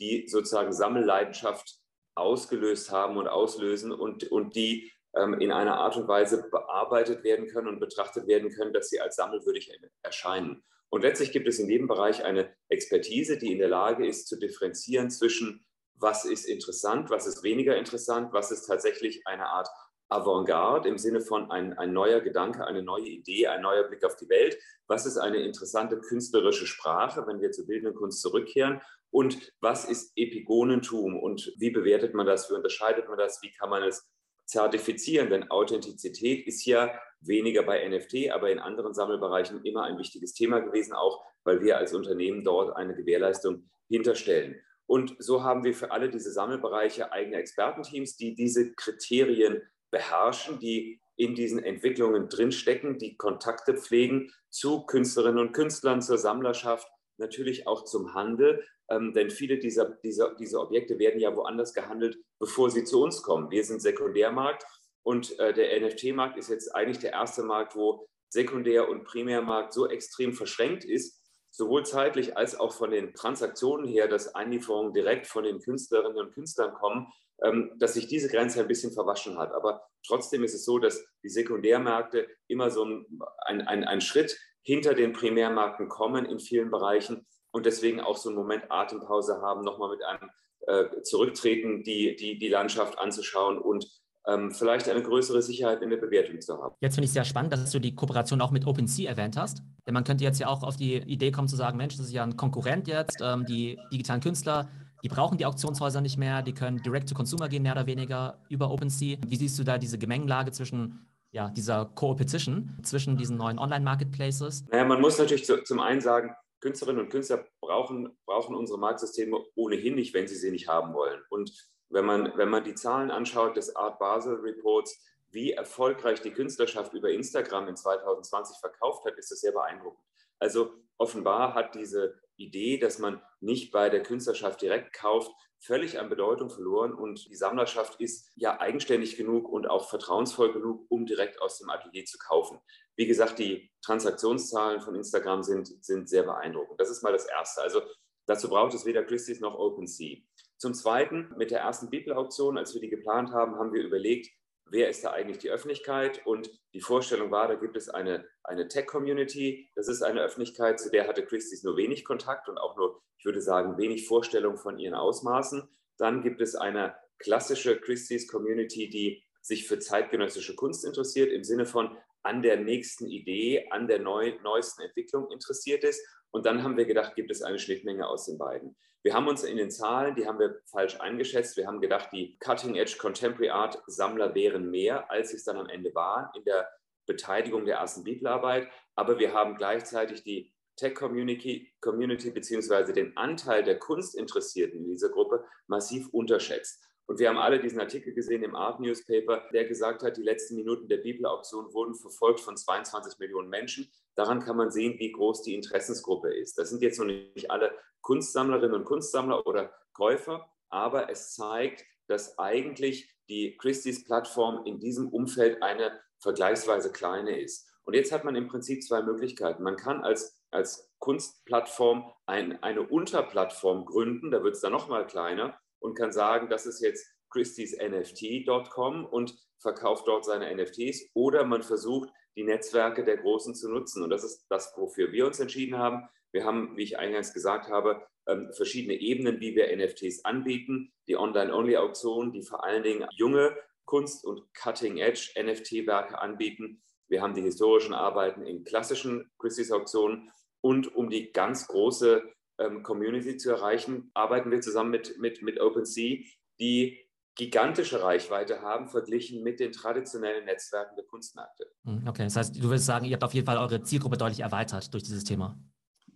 die 0.00 0.26
sozusagen 0.28 0.72
Sammelleidenschaft 0.72 1.79
ausgelöst 2.20 2.90
haben 2.90 3.16
und 3.16 3.28
auslösen 3.28 3.92
und, 3.92 4.30
und 4.30 4.54
die 4.54 4.92
ähm, 5.14 5.34
in 5.40 5.50
einer 5.50 5.76
Art 5.78 5.96
und 5.96 6.08
Weise 6.08 6.48
bearbeitet 6.50 7.24
werden 7.24 7.48
können 7.48 7.68
und 7.68 7.80
betrachtet 7.80 8.26
werden 8.26 8.50
können, 8.50 8.72
dass 8.72 8.90
sie 8.90 9.00
als 9.00 9.16
sammelwürdig 9.16 9.72
erscheinen. 10.02 10.62
Und 10.88 11.02
letztlich 11.02 11.32
gibt 11.32 11.48
es 11.48 11.58
in 11.58 11.68
jedem 11.68 11.86
Bereich 11.86 12.24
eine 12.24 12.52
Expertise, 12.68 13.38
die 13.38 13.52
in 13.52 13.58
der 13.58 13.68
Lage 13.68 14.06
ist 14.06 14.28
zu 14.28 14.36
differenzieren 14.36 15.10
zwischen, 15.10 15.64
was 15.94 16.24
ist 16.24 16.46
interessant, 16.46 17.10
was 17.10 17.26
ist 17.26 17.42
weniger 17.42 17.76
interessant, 17.76 18.32
was 18.32 18.50
ist 18.50 18.66
tatsächlich 18.66 19.26
eine 19.26 19.46
Art 19.46 19.68
Avantgarde 20.08 20.88
im 20.88 20.98
Sinne 20.98 21.20
von 21.20 21.50
ein, 21.50 21.78
ein 21.78 21.92
neuer 21.92 22.20
Gedanke, 22.20 22.66
eine 22.66 22.82
neue 22.82 23.06
Idee, 23.06 23.46
ein 23.46 23.62
neuer 23.62 23.84
Blick 23.84 24.04
auf 24.04 24.16
die 24.16 24.28
Welt. 24.28 24.58
Was 24.88 25.06
ist 25.06 25.18
eine 25.18 25.38
interessante 25.38 26.00
künstlerische 26.00 26.66
Sprache, 26.66 27.24
wenn 27.26 27.40
wir 27.40 27.52
zur 27.52 27.66
bildenden 27.66 27.94
Kunst 27.94 28.20
zurückkehren? 28.20 28.80
Und 29.10 29.52
was 29.60 29.84
ist 29.84 30.12
Epigonentum 30.16 31.18
und 31.18 31.52
wie 31.58 31.70
bewertet 31.70 32.14
man 32.14 32.26
das? 32.26 32.50
Wie 32.50 32.54
unterscheidet 32.54 33.08
man 33.08 33.18
das? 33.18 33.42
Wie 33.42 33.50
kann 33.50 33.70
man 33.70 33.82
es 33.82 34.08
zertifizieren? 34.46 35.30
Denn 35.30 35.50
Authentizität 35.50 36.46
ist 36.46 36.64
ja 36.64 36.92
weniger 37.20 37.62
bei 37.62 37.86
NFT, 37.86 38.30
aber 38.30 38.50
in 38.50 38.58
anderen 38.58 38.94
Sammelbereichen 38.94 39.64
immer 39.64 39.84
ein 39.84 39.98
wichtiges 39.98 40.32
Thema 40.34 40.60
gewesen, 40.60 40.92
auch 40.92 41.24
weil 41.44 41.60
wir 41.62 41.78
als 41.78 41.92
Unternehmen 41.92 42.44
dort 42.44 42.76
eine 42.76 42.94
Gewährleistung 42.94 43.68
hinterstellen. 43.88 44.60
Und 44.86 45.14
so 45.18 45.42
haben 45.42 45.64
wir 45.64 45.74
für 45.74 45.90
alle 45.90 46.10
diese 46.10 46.32
Sammelbereiche 46.32 47.12
eigene 47.12 47.36
Expertenteams, 47.36 48.16
die 48.16 48.34
diese 48.34 48.72
Kriterien 48.74 49.62
beherrschen, 49.90 50.58
die 50.58 51.00
in 51.16 51.34
diesen 51.34 51.62
Entwicklungen 51.62 52.28
drinstecken, 52.28 52.98
die 52.98 53.16
Kontakte 53.16 53.76
pflegen 53.76 54.32
zu 54.48 54.86
Künstlerinnen 54.86 55.38
und 55.38 55.52
Künstlern, 55.52 56.00
zur 56.00 56.18
Sammlerschaft, 56.18 56.88
natürlich 57.18 57.66
auch 57.66 57.84
zum 57.84 58.14
Handel, 58.14 58.64
ähm, 58.90 59.14
denn 59.14 59.30
viele 59.30 59.58
dieser, 59.58 59.90
dieser, 60.02 60.34
dieser 60.34 60.60
Objekte 60.60 60.98
werden 60.98 61.20
ja 61.20 61.34
woanders 61.34 61.72
gehandelt, 61.72 62.18
bevor 62.38 62.70
sie 62.70 62.84
zu 62.84 63.02
uns 63.02 63.22
kommen. 63.22 63.50
Wir 63.50 63.64
sind 63.64 63.80
Sekundärmarkt 63.80 64.64
und 65.02 65.38
äh, 65.38 65.52
der 65.52 65.80
NFT-Markt 65.80 66.36
ist 66.36 66.50
jetzt 66.50 66.74
eigentlich 66.74 66.98
der 66.98 67.12
erste 67.12 67.42
Markt, 67.42 67.76
wo 67.76 68.08
Sekundär- 68.28 68.88
und 68.88 69.04
Primärmarkt 69.04 69.72
so 69.72 69.88
extrem 69.88 70.32
verschränkt 70.32 70.84
ist, 70.84 71.20
sowohl 71.50 71.84
zeitlich 71.84 72.36
als 72.36 72.58
auch 72.58 72.72
von 72.72 72.90
den 72.90 73.14
Transaktionen 73.14 73.86
her, 73.86 74.08
dass 74.08 74.34
Einlieferungen 74.34 74.92
direkt 74.92 75.26
von 75.26 75.44
den 75.44 75.60
Künstlerinnen 75.60 76.18
und 76.18 76.32
Künstlern 76.32 76.74
kommen, 76.74 77.08
ähm, 77.42 77.72
dass 77.78 77.94
sich 77.94 78.06
diese 78.06 78.28
Grenze 78.28 78.60
ein 78.60 78.68
bisschen 78.68 78.92
verwaschen 78.92 79.38
hat. 79.38 79.52
Aber 79.52 79.82
trotzdem 80.06 80.44
ist 80.44 80.54
es 80.54 80.64
so, 80.64 80.78
dass 80.78 81.04
die 81.22 81.28
Sekundärmärkte 81.28 82.28
immer 82.48 82.70
so 82.70 82.84
ein, 82.84 83.06
ein, 83.46 83.84
ein 83.84 84.00
Schritt 84.00 84.38
hinter 84.62 84.94
den 84.94 85.12
Primärmärkten 85.12 85.88
kommen 85.88 86.26
in 86.26 86.38
vielen 86.38 86.70
Bereichen 86.70 87.26
und 87.52 87.66
deswegen 87.66 88.00
auch 88.00 88.16
so 88.16 88.28
einen 88.28 88.38
Moment 88.38 88.64
Atempause 88.70 89.40
haben, 89.40 89.62
nochmal 89.62 89.90
mit 89.90 90.04
einem 90.04 90.30
äh, 90.66 91.02
Zurücktreten 91.02 91.82
die, 91.82 92.16
die, 92.16 92.38
die 92.38 92.48
Landschaft 92.48 92.98
anzuschauen 92.98 93.58
und 93.58 93.86
ähm, 94.26 94.52
vielleicht 94.52 94.88
eine 94.88 95.02
größere 95.02 95.40
Sicherheit 95.42 95.82
in 95.82 95.90
der 95.90 95.96
Bewertung 95.96 96.40
zu 96.40 96.62
haben. 96.62 96.74
Jetzt 96.80 96.94
finde 96.94 97.06
ich 97.06 97.10
es 97.10 97.14
sehr 97.14 97.24
spannend, 97.24 97.52
dass 97.52 97.70
du 97.70 97.78
die 97.78 97.94
Kooperation 97.94 98.40
auch 98.40 98.50
mit 98.50 98.66
OpenSea 98.66 99.08
erwähnt 99.08 99.36
hast. 99.36 99.62
Denn 99.86 99.94
man 99.94 100.04
könnte 100.04 100.24
jetzt 100.24 100.38
ja 100.38 100.48
auch 100.48 100.62
auf 100.62 100.76
die 100.76 100.96
Idee 100.96 101.30
kommen 101.30 101.48
zu 101.48 101.56
sagen, 101.56 101.78
Mensch, 101.78 101.96
das 101.96 102.06
ist 102.06 102.12
ja 102.12 102.22
ein 102.22 102.36
Konkurrent 102.36 102.86
jetzt, 102.86 103.18
ähm, 103.22 103.46
die 103.46 103.78
digitalen 103.90 104.20
Künstler 104.20 104.68
die 105.02 105.08
brauchen 105.08 105.38
die 105.38 105.46
Auktionshäuser 105.46 106.00
nicht 106.00 106.18
mehr, 106.18 106.42
die 106.42 106.52
können 106.52 106.82
direct 106.82 107.08
to 107.08 107.14
consumer 107.14 107.48
gehen, 107.48 107.62
mehr 107.62 107.72
oder 107.72 107.86
weniger 107.86 108.38
über 108.48 108.70
OpenSea. 108.70 109.16
Wie 109.26 109.36
siehst 109.36 109.58
du 109.58 109.64
da 109.64 109.78
diese 109.78 109.98
Gemengelage 109.98 110.52
zwischen 110.52 111.06
ja, 111.32 111.48
dieser 111.48 111.86
Co-Opetition, 111.86 112.78
zwischen 112.82 113.16
diesen 113.16 113.36
neuen 113.36 113.58
Online-Marketplaces? 113.58 114.66
Naja, 114.70 114.84
man 114.84 115.00
muss 115.00 115.18
natürlich 115.18 115.44
zu, 115.44 115.62
zum 115.62 115.80
einen 115.80 116.00
sagen, 116.00 116.34
Künstlerinnen 116.60 117.04
und 117.04 117.10
Künstler 117.10 117.44
brauchen, 117.60 118.16
brauchen 118.26 118.54
unsere 118.54 118.78
Marktsysteme 118.78 119.44
ohnehin 119.54 119.94
nicht, 119.94 120.14
wenn 120.14 120.28
sie 120.28 120.36
sie 120.36 120.50
nicht 120.50 120.68
haben 120.68 120.94
wollen. 120.94 121.22
Und 121.30 121.52
wenn 121.88 122.04
man, 122.04 122.32
wenn 122.36 122.48
man 122.48 122.64
die 122.64 122.74
Zahlen 122.74 123.10
anschaut 123.10 123.56
des 123.56 123.74
Art 123.74 123.98
Basel 123.98 124.36
Reports, 124.36 125.04
wie 125.30 125.52
erfolgreich 125.52 126.20
die 126.20 126.32
Künstlerschaft 126.32 126.92
über 126.92 127.10
Instagram 127.10 127.68
in 127.68 127.76
2020 127.76 128.58
verkauft 128.58 129.04
hat, 129.04 129.16
ist 129.16 129.30
das 129.30 129.40
sehr 129.40 129.52
beeindruckend. 129.52 130.04
Also 130.38 130.72
offenbar 130.98 131.54
hat 131.54 131.74
diese 131.74 132.20
Idee, 132.36 132.78
dass 132.78 132.98
man 132.98 133.22
nicht 133.40 133.70
bei 133.70 133.90
der 133.90 134.02
Künstlerschaft 134.02 134.60
direkt 134.62 134.92
kauft, 134.92 135.30
völlig 135.60 135.98
an 135.98 136.08
Bedeutung 136.08 136.48
verloren 136.48 136.94
und 136.94 137.28
die 137.28 137.36
Sammlerschaft 137.36 138.00
ist 138.00 138.32
ja 138.34 138.58
eigenständig 138.60 139.16
genug 139.16 139.48
und 139.48 139.68
auch 139.68 139.88
vertrauensvoll 139.88 140.52
genug, 140.52 140.86
um 140.88 141.04
direkt 141.04 141.40
aus 141.42 141.58
dem 141.58 141.68
Atelier 141.68 142.06
zu 142.06 142.16
kaufen. 142.16 142.58
Wie 143.00 143.06
gesagt, 143.06 143.38
die 143.38 143.70
Transaktionszahlen 143.80 144.82
von 144.82 144.94
Instagram 144.94 145.42
sind, 145.42 145.82
sind 145.82 146.06
sehr 146.06 146.22
beeindruckend. 146.22 146.78
Das 146.78 146.90
ist 146.90 147.02
mal 147.02 147.14
das 147.14 147.24
Erste. 147.24 147.62
Also 147.62 147.80
dazu 148.26 148.50
braucht 148.50 148.74
es 148.74 148.84
weder 148.84 149.02
Christie's 149.02 149.40
noch 149.40 149.54
OpenSea. 149.54 150.18
Zum 150.58 150.74
Zweiten, 150.74 151.32
mit 151.38 151.50
der 151.50 151.60
ersten 151.60 151.88
Beeple-Auktion, 151.88 152.58
als 152.58 152.74
wir 152.74 152.82
die 152.82 152.90
geplant 152.90 153.30
haben, 153.32 153.54
haben 153.54 153.72
wir 153.72 153.82
überlegt, 153.82 154.28
wer 154.66 154.90
ist 154.90 155.02
da 155.02 155.12
eigentlich 155.12 155.38
die 155.38 155.48
Öffentlichkeit? 155.48 156.26
Und 156.26 156.50
die 156.74 156.82
Vorstellung 156.82 157.30
war, 157.30 157.48
da 157.48 157.54
gibt 157.54 157.74
es 157.78 157.88
eine, 157.88 158.28
eine 158.44 158.68
Tech-Community. 158.68 159.70
Das 159.76 159.88
ist 159.88 160.02
eine 160.02 160.20
Öffentlichkeit, 160.20 160.78
zu 160.78 160.90
der 160.90 161.08
hatte 161.08 161.24
Christie's 161.24 161.62
nur 161.62 161.78
wenig 161.78 162.04
Kontakt 162.04 162.50
und 162.50 162.58
auch 162.58 162.76
nur, 162.76 163.00
ich 163.16 163.24
würde 163.24 163.40
sagen, 163.40 163.78
wenig 163.78 164.06
Vorstellung 164.06 164.58
von 164.58 164.78
ihren 164.78 164.92
Ausmaßen. 164.92 165.66
Dann 165.96 166.20
gibt 166.20 166.42
es 166.42 166.54
eine 166.54 166.94
klassische 167.18 167.80
Christie's 167.80 168.28
Community, 168.28 168.90
die 168.90 169.24
sich 169.40 169.66
für 169.66 169.78
zeitgenössische 169.78 170.54
Kunst 170.54 170.84
interessiert, 170.84 171.32
im 171.32 171.44
Sinne 171.44 171.64
von 171.64 171.96
an 172.22 172.42
der 172.42 172.56
nächsten 172.56 173.06
Idee, 173.06 173.68
an 173.70 173.88
der 173.88 173.98
neu, 173.98 174.34
neuesten 174.42 174.82
Entwicklung 174.82 175.30
interessiert 175.30 175.84
ist. 175.84 176.04
Und 176.30 176.46
dann 176.46 176.62
haben 176.62 176.76
wir 176.76 176.84
gedacht, 176.84 177.14
gibt 177.14 177.30
es 177.30 177.42
eine 177.42 177.58
Schnittmenge 177.58 178.06
aus 178.06 178.26
den 178.26 178.38
beiden. 178.38 178.76
Wir 179.02 179.14
haben 179.14 179.28
uns 179.28 179.44
in 179.44 179.56
den 179.56 179.70
Zahlen, 179.70 180.14
die 180.14 180.26
haben 180.26 180.38
wir 180.38 180.60
falsch 180.66 181.00
eingeschätzt. 181.00 181.56
Wir 181.56 181.66
haben 181.66 181.80
gedacht, 181.80 182.10
die 182.12 182.36
Cutting 182.38 182.76
Edge 182.76 182.96
Contemporary 182.98 183.50
Art 183.50 183.82
Sammler 183.86 184.34
wären 184.34 184.70
mehr, 184.70 185.10
als 185.10 185.32
es 185.32 185.44
dann 185.44 185.56
am 185.56 185.68
Ende 185.68 185.94
waren 185.94 186.28
in 186.36 186.44
der 186.44 186.68
Beteiligung 187.06 187.64
der 187.64 187.78
ersten 187.78 188.04
Bibelarbeit. 188.04 188.68
Aber 188.94 189.18
wir 189.18 189.32
haben 189.32 189.56
gleichzeitig 189.56 190.22
die 190.22 190.52
Tech 190.76 190.94
Community, 190.94 191.72
Community 191.80 192.30
beziehungsweise 192.30 192.92
den 192.92 193.16
Anteil 193.16 193.64
der 193.64 193.78
Kunstinteressierten 193.78 194.80
in 194.80 194.90
dieser 194.90 195.08
Gruppe 195.08 195.44
massiv 195.66 196.08
unterschätzt. 196.12 196.84
Und 197.10 197.18
wir 197.18 197.28
haben 197.28 197.38
alle 197.38 197.58
diesen 197.58 197.80
Artikel 197.80 198.14
gesehen 198.14 198.44
im 198.44 198.54
Art 198.54 198.78
Newspaper, 198.78 199.42
der 199.52 199.64
gesagt 199.64 200.04
hat, 200.04 200.16
die 200.16 200.22
letzten 200.22 200.54
Minuten 200.54 200.86
der 200.86 200.98
Bibelauktion 200.98 201.74
wurden 201.74 201.96
verfolgt 201.96 202.38
von 202.38 202.56
22 202.56 203.18
Millionen 203.18 203.48
Menschen. 203.48 203.90
Daran 204.14 204.38
kann 204.38 204.56
man 204.56 204.70
sehen, 204.70 204.96
wie 205.00 205.10
groß 205.10 205.42
die 205.42 205.56
Interessensgruppe 205.56 206.32
ist. 206.32 206.56
Das 206.56 206.70
sind 206.70 206.82
jetzt 206.82 207.00
noch 207.00 207.06
nicht 207.06 207.50
alle 207.50 207.72
Kunstsammlerinnen 208.02 208.76
und 208.76 208.84
Kunstsammler 208.84 209.44
oder 209.44 209.74
Käufer, 209.92 210.48
aber 210.68 211.10
es 211.10 211.34
zeigt, 211.34 211.84
dass 212.06 212.38
eigentlich 212.38 213.12
die 213.28 213.56
Christie's 213.56 214.04
Plattform 214.04 214.64
in 214.64 214.78
diesem 214.78 215.08
Umfeld 215.08 215.64
eine 215.64 215.98
vergleichsweise 216.20 216.92
kleine 216.92 217.40
ist. 217.40 217.66
Und 217.82 217.94
jetzt 217.94 218.12
hat 218.12 218.22
man 218.22 218.36
im 218.36 218.46
Prinzip 218.46 218.84
zwei 218.84 219.02
Möglichkeiten. 219.02 219.64
Man 219.64 219.74
kann 219.74 220.04
als, 220.04 220.40
als 220.52 220.88
Kunstplattform 221.00 222.08
ein, 222.26 222.62
eine 222.62 222.82
Unterplattform 222.82 223.84
gründen, 223.84 224.30
da 224.30 224.44
wird 224.44 224.54
es 224.54 224.60
dann 224.60 224.70
nochmal 224.70 225.08
kleiner 225.08 225.58
und 225.80 225.94
kann 225.94 226.12
sagen, 226.12 226.48
das 226.48 226.66
ist 226.66 226.80
jetzt 226.80 227.06
christiesnft.com 227.30 229.04
und 229.04 229.36
verkauft 229.58 230.06
dort 230.06 230.24
seine 230.24 230.54
NFTs 230.54 231.10
oder 231.14 231.44
man 231.44 231.62
versucht, 231.62 232.10
die 232.36 232.44
Netzwerke 232.44 233.04
der 233.04 233.18
Großen 233.18 233.54
zu 233.54 233.70
nutzen. 233.70 234.02
Und 234.02 234.10
das 234.10 234.24
ist 234.24 234.46
das, 234.48 234.72
wofür 234.76 235.12
wir 235.12 235.26
uns 235.26 235.40
entschieden 235.40 235.78
haben. 235.78 236.08
Wir 236.32 236.44
haben, 236.44 236.76
wie 236.76 236.84
ich 236.84 236.98
eingangs 236.98 237.34
gesagt 237.34 237.68
habe, 237.68 238.06
ähm, 238.26 238.52
verschiedene 238.52 238.94
Ebenen, 238.94 239.40
wie 239.40 239.54
wir 239.54 239.74
NFTs 239.76 240.24
anbieten. 240.24 240.92
Die 241.08 241.16
Online-Only-Auktion, 241.16 242.32
die 242.32 242.42
vor 242.42 242.64
allen 242.64 242.82
Dingen 242.82 243.06
junge 243.12 243.56
Kunst- 243.84 244.24
und 244.24 244.42
Cutting-Edge-NFT-Werke 244.54 246.18
anbieten. 246.18 246.82
Wir 247.08 247.22
haben 247.22 247.34
die 247.34 247.42
historischen 247.42 247.92
Arbeiten 247.92 248.42
in 248.42 248.62
klassischen 248.62 249.30
Christie's-Auktionen 249.38 250.30
und 250.60 250.94
um 250.94 251.10
die 251.10 251.32
ganz 251.32 251.66
große 251.66 252.22
ähm, 252.60 252.82
Community 252.82 253.36
zu 253.36 253.50
erreichen, 253.50 254.10
arbeiten 254.14 254.50
wir 254.50 254.60
zusammen 254.60 254.90
mit, 254.90 255.18
mit, 255.18 255.42
mit 255.42 255.60
OpenSea, 255.60 256.18
die 256.60 256.98
gigantische 257.34 258.02
Reichweite 258.02 258.60
haben, 258.60 258.88
verglichen 258.88 259.42
mit 259.42 259.60
den 259.60 259.72
traditionellen 259.72 260.44
Netzwerken 260.44 260.94
der 260.96 261.06
Kunstmärkte. 261.06 261.64
Hm, 261.84 262.06
okay, 262.06 262.24
das 262.24 262.36
heißt, 262.36 262.56
du 262.56 262.64
würdest 262.64 262.86
sagen, 262.86 263.06
ihr 263.06 263.14
habt 263.14 263.24
auf 263.24 263.34
jeden 263.34 263.46
Fall 263.46 263.56
eure 263.56 263.82
Zielgruppe 263.82 264.16
deutlich 264.18 264.40
erweitert 264.40 264.92
durch 264.92 265.02
dieses 265.02 265.24
Thema. 265.24 265.58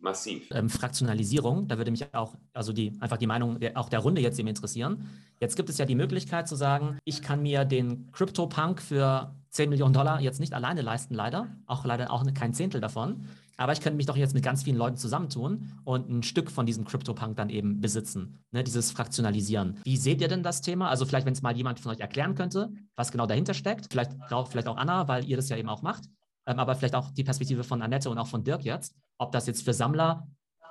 Massiv. 0.01 0.51
Ähm, 0.51 0.69
Fraktionalisierung, 0.69 1.67
da 1.67 1.79
würde 1.79 1.91
mich 1.91 2.13
auch, 2.15 2.35
also 2.53 2.75
die, 2.75 2.93
einfach 3.01 3.17
die 3.17 3.27
Meinung 3.27 3.59
der, 3.59 3.79
auch 3.79 3.89
der 3.89 4.01
Runde 4.01 4.21
jetzt 4.21 4.39
eben 4.39 4.49
interessieren. 4.49 5.09
Jetzt 5.41 5.57
gibt 5.57 5.71
es 5.71 5.79
ja 5.79 5.87
die 5.87 5.95
Möglichkeit 5.95 6.47
zu 6.47 6.57
sagen, 6.57 6.99
ich 7.05 7.23
kann 7.23 7.41
mir 7.41 7.65
den 7.65 8.13
Crypto-Punk 8.13 8.83
für 8.83 9.35
10 9.55 9.71
Millionen 9.71 9.95
Dollar 9.95 10.21
jetzt 10.21 10.41
nicht 10.41 10.53
alleine 10.53 10.83
leisten, 10.83 11.15
leider. 11.15 11.47
Auch 11.67 11.85
leider 11.85 12.11
auch 12.11 12.25
kein 12.35 12.53
Zehntel 12.55 12.81
davon. 12.81 13.29
Aber 13.57 13.73
ich 13.73 13.81
könnte 13.81 13.97
mich 13.97 14.07
doch 14.07 14.17
jetzt 14.17 14.35
mit 14.35 14.43
ganz 14.43 14.65
vielen 14.65 14.77
Leuten 14.77 14.97
zusammentun 14.97 15.79
und 15.85 16.11
ein 16.11 16.25
Stück 16.25 16.51
von 16.51 16.67
diesem 16.67 16.85
CryptoPunk 16.85 17.37
dann 17.37 17.51
eben 17.51 17.81
besitzen. 17.81 18.43
Ne, 18.51 18.65
dieses 18.65 18.91
Fraktionalisieren. 18.91 19.79
Wie 19.85 19.97
seht 19.97 20.21
ihr 20.21 20.27
denn 20.27 20.43
das 20.43 20.61
Thema? 20.61 20.89
Also 20.89 21.07
vielleicht, 21.07 21.25
wenn 21.25 21.35
es 21.35 21.43
mal 21.43 21.57
jemand 21.57 21.79
von 21.79 21.93
euch 21.93 22.01
erklären 22.01 22.35
könnte, 22.35 22.73
was 22.97 23.13
genau 23.13 23.27
dahinter 23.27 23.55
steckt. 23.55 23.87
Vielleicht, 23.93 24.13
vielleicht 24.49 24.67
auch 24.67 24.77
Anna, 24.77 25.07
weil 25.07 25.25
ihr 25.25 25.37
das 25.37 25.49
ja 25.49 25.57
eben 25.57 25.69
auch 25.69 25.83
macht. 25.83 26.03
Ähm, 26.47 26.59
aber 26.59 26.75
vielleicht 26.75 26.97
auch 26.97 27.13
die 27.13 27.23
Perspektive 27.23 27.63
von 27.63 27.81
Annette 27.81 28.11
und 28.11 28.19
auch 28.19 28.27
von 28.27 28.43
Dirk 28.43 28.65
jetzt. 28.65 28.97
Ob 29.19 29.31
das 29.31 29.47
jetzt 29.47 29.65
für 29.65 29.73
Sammler 29.73 30.27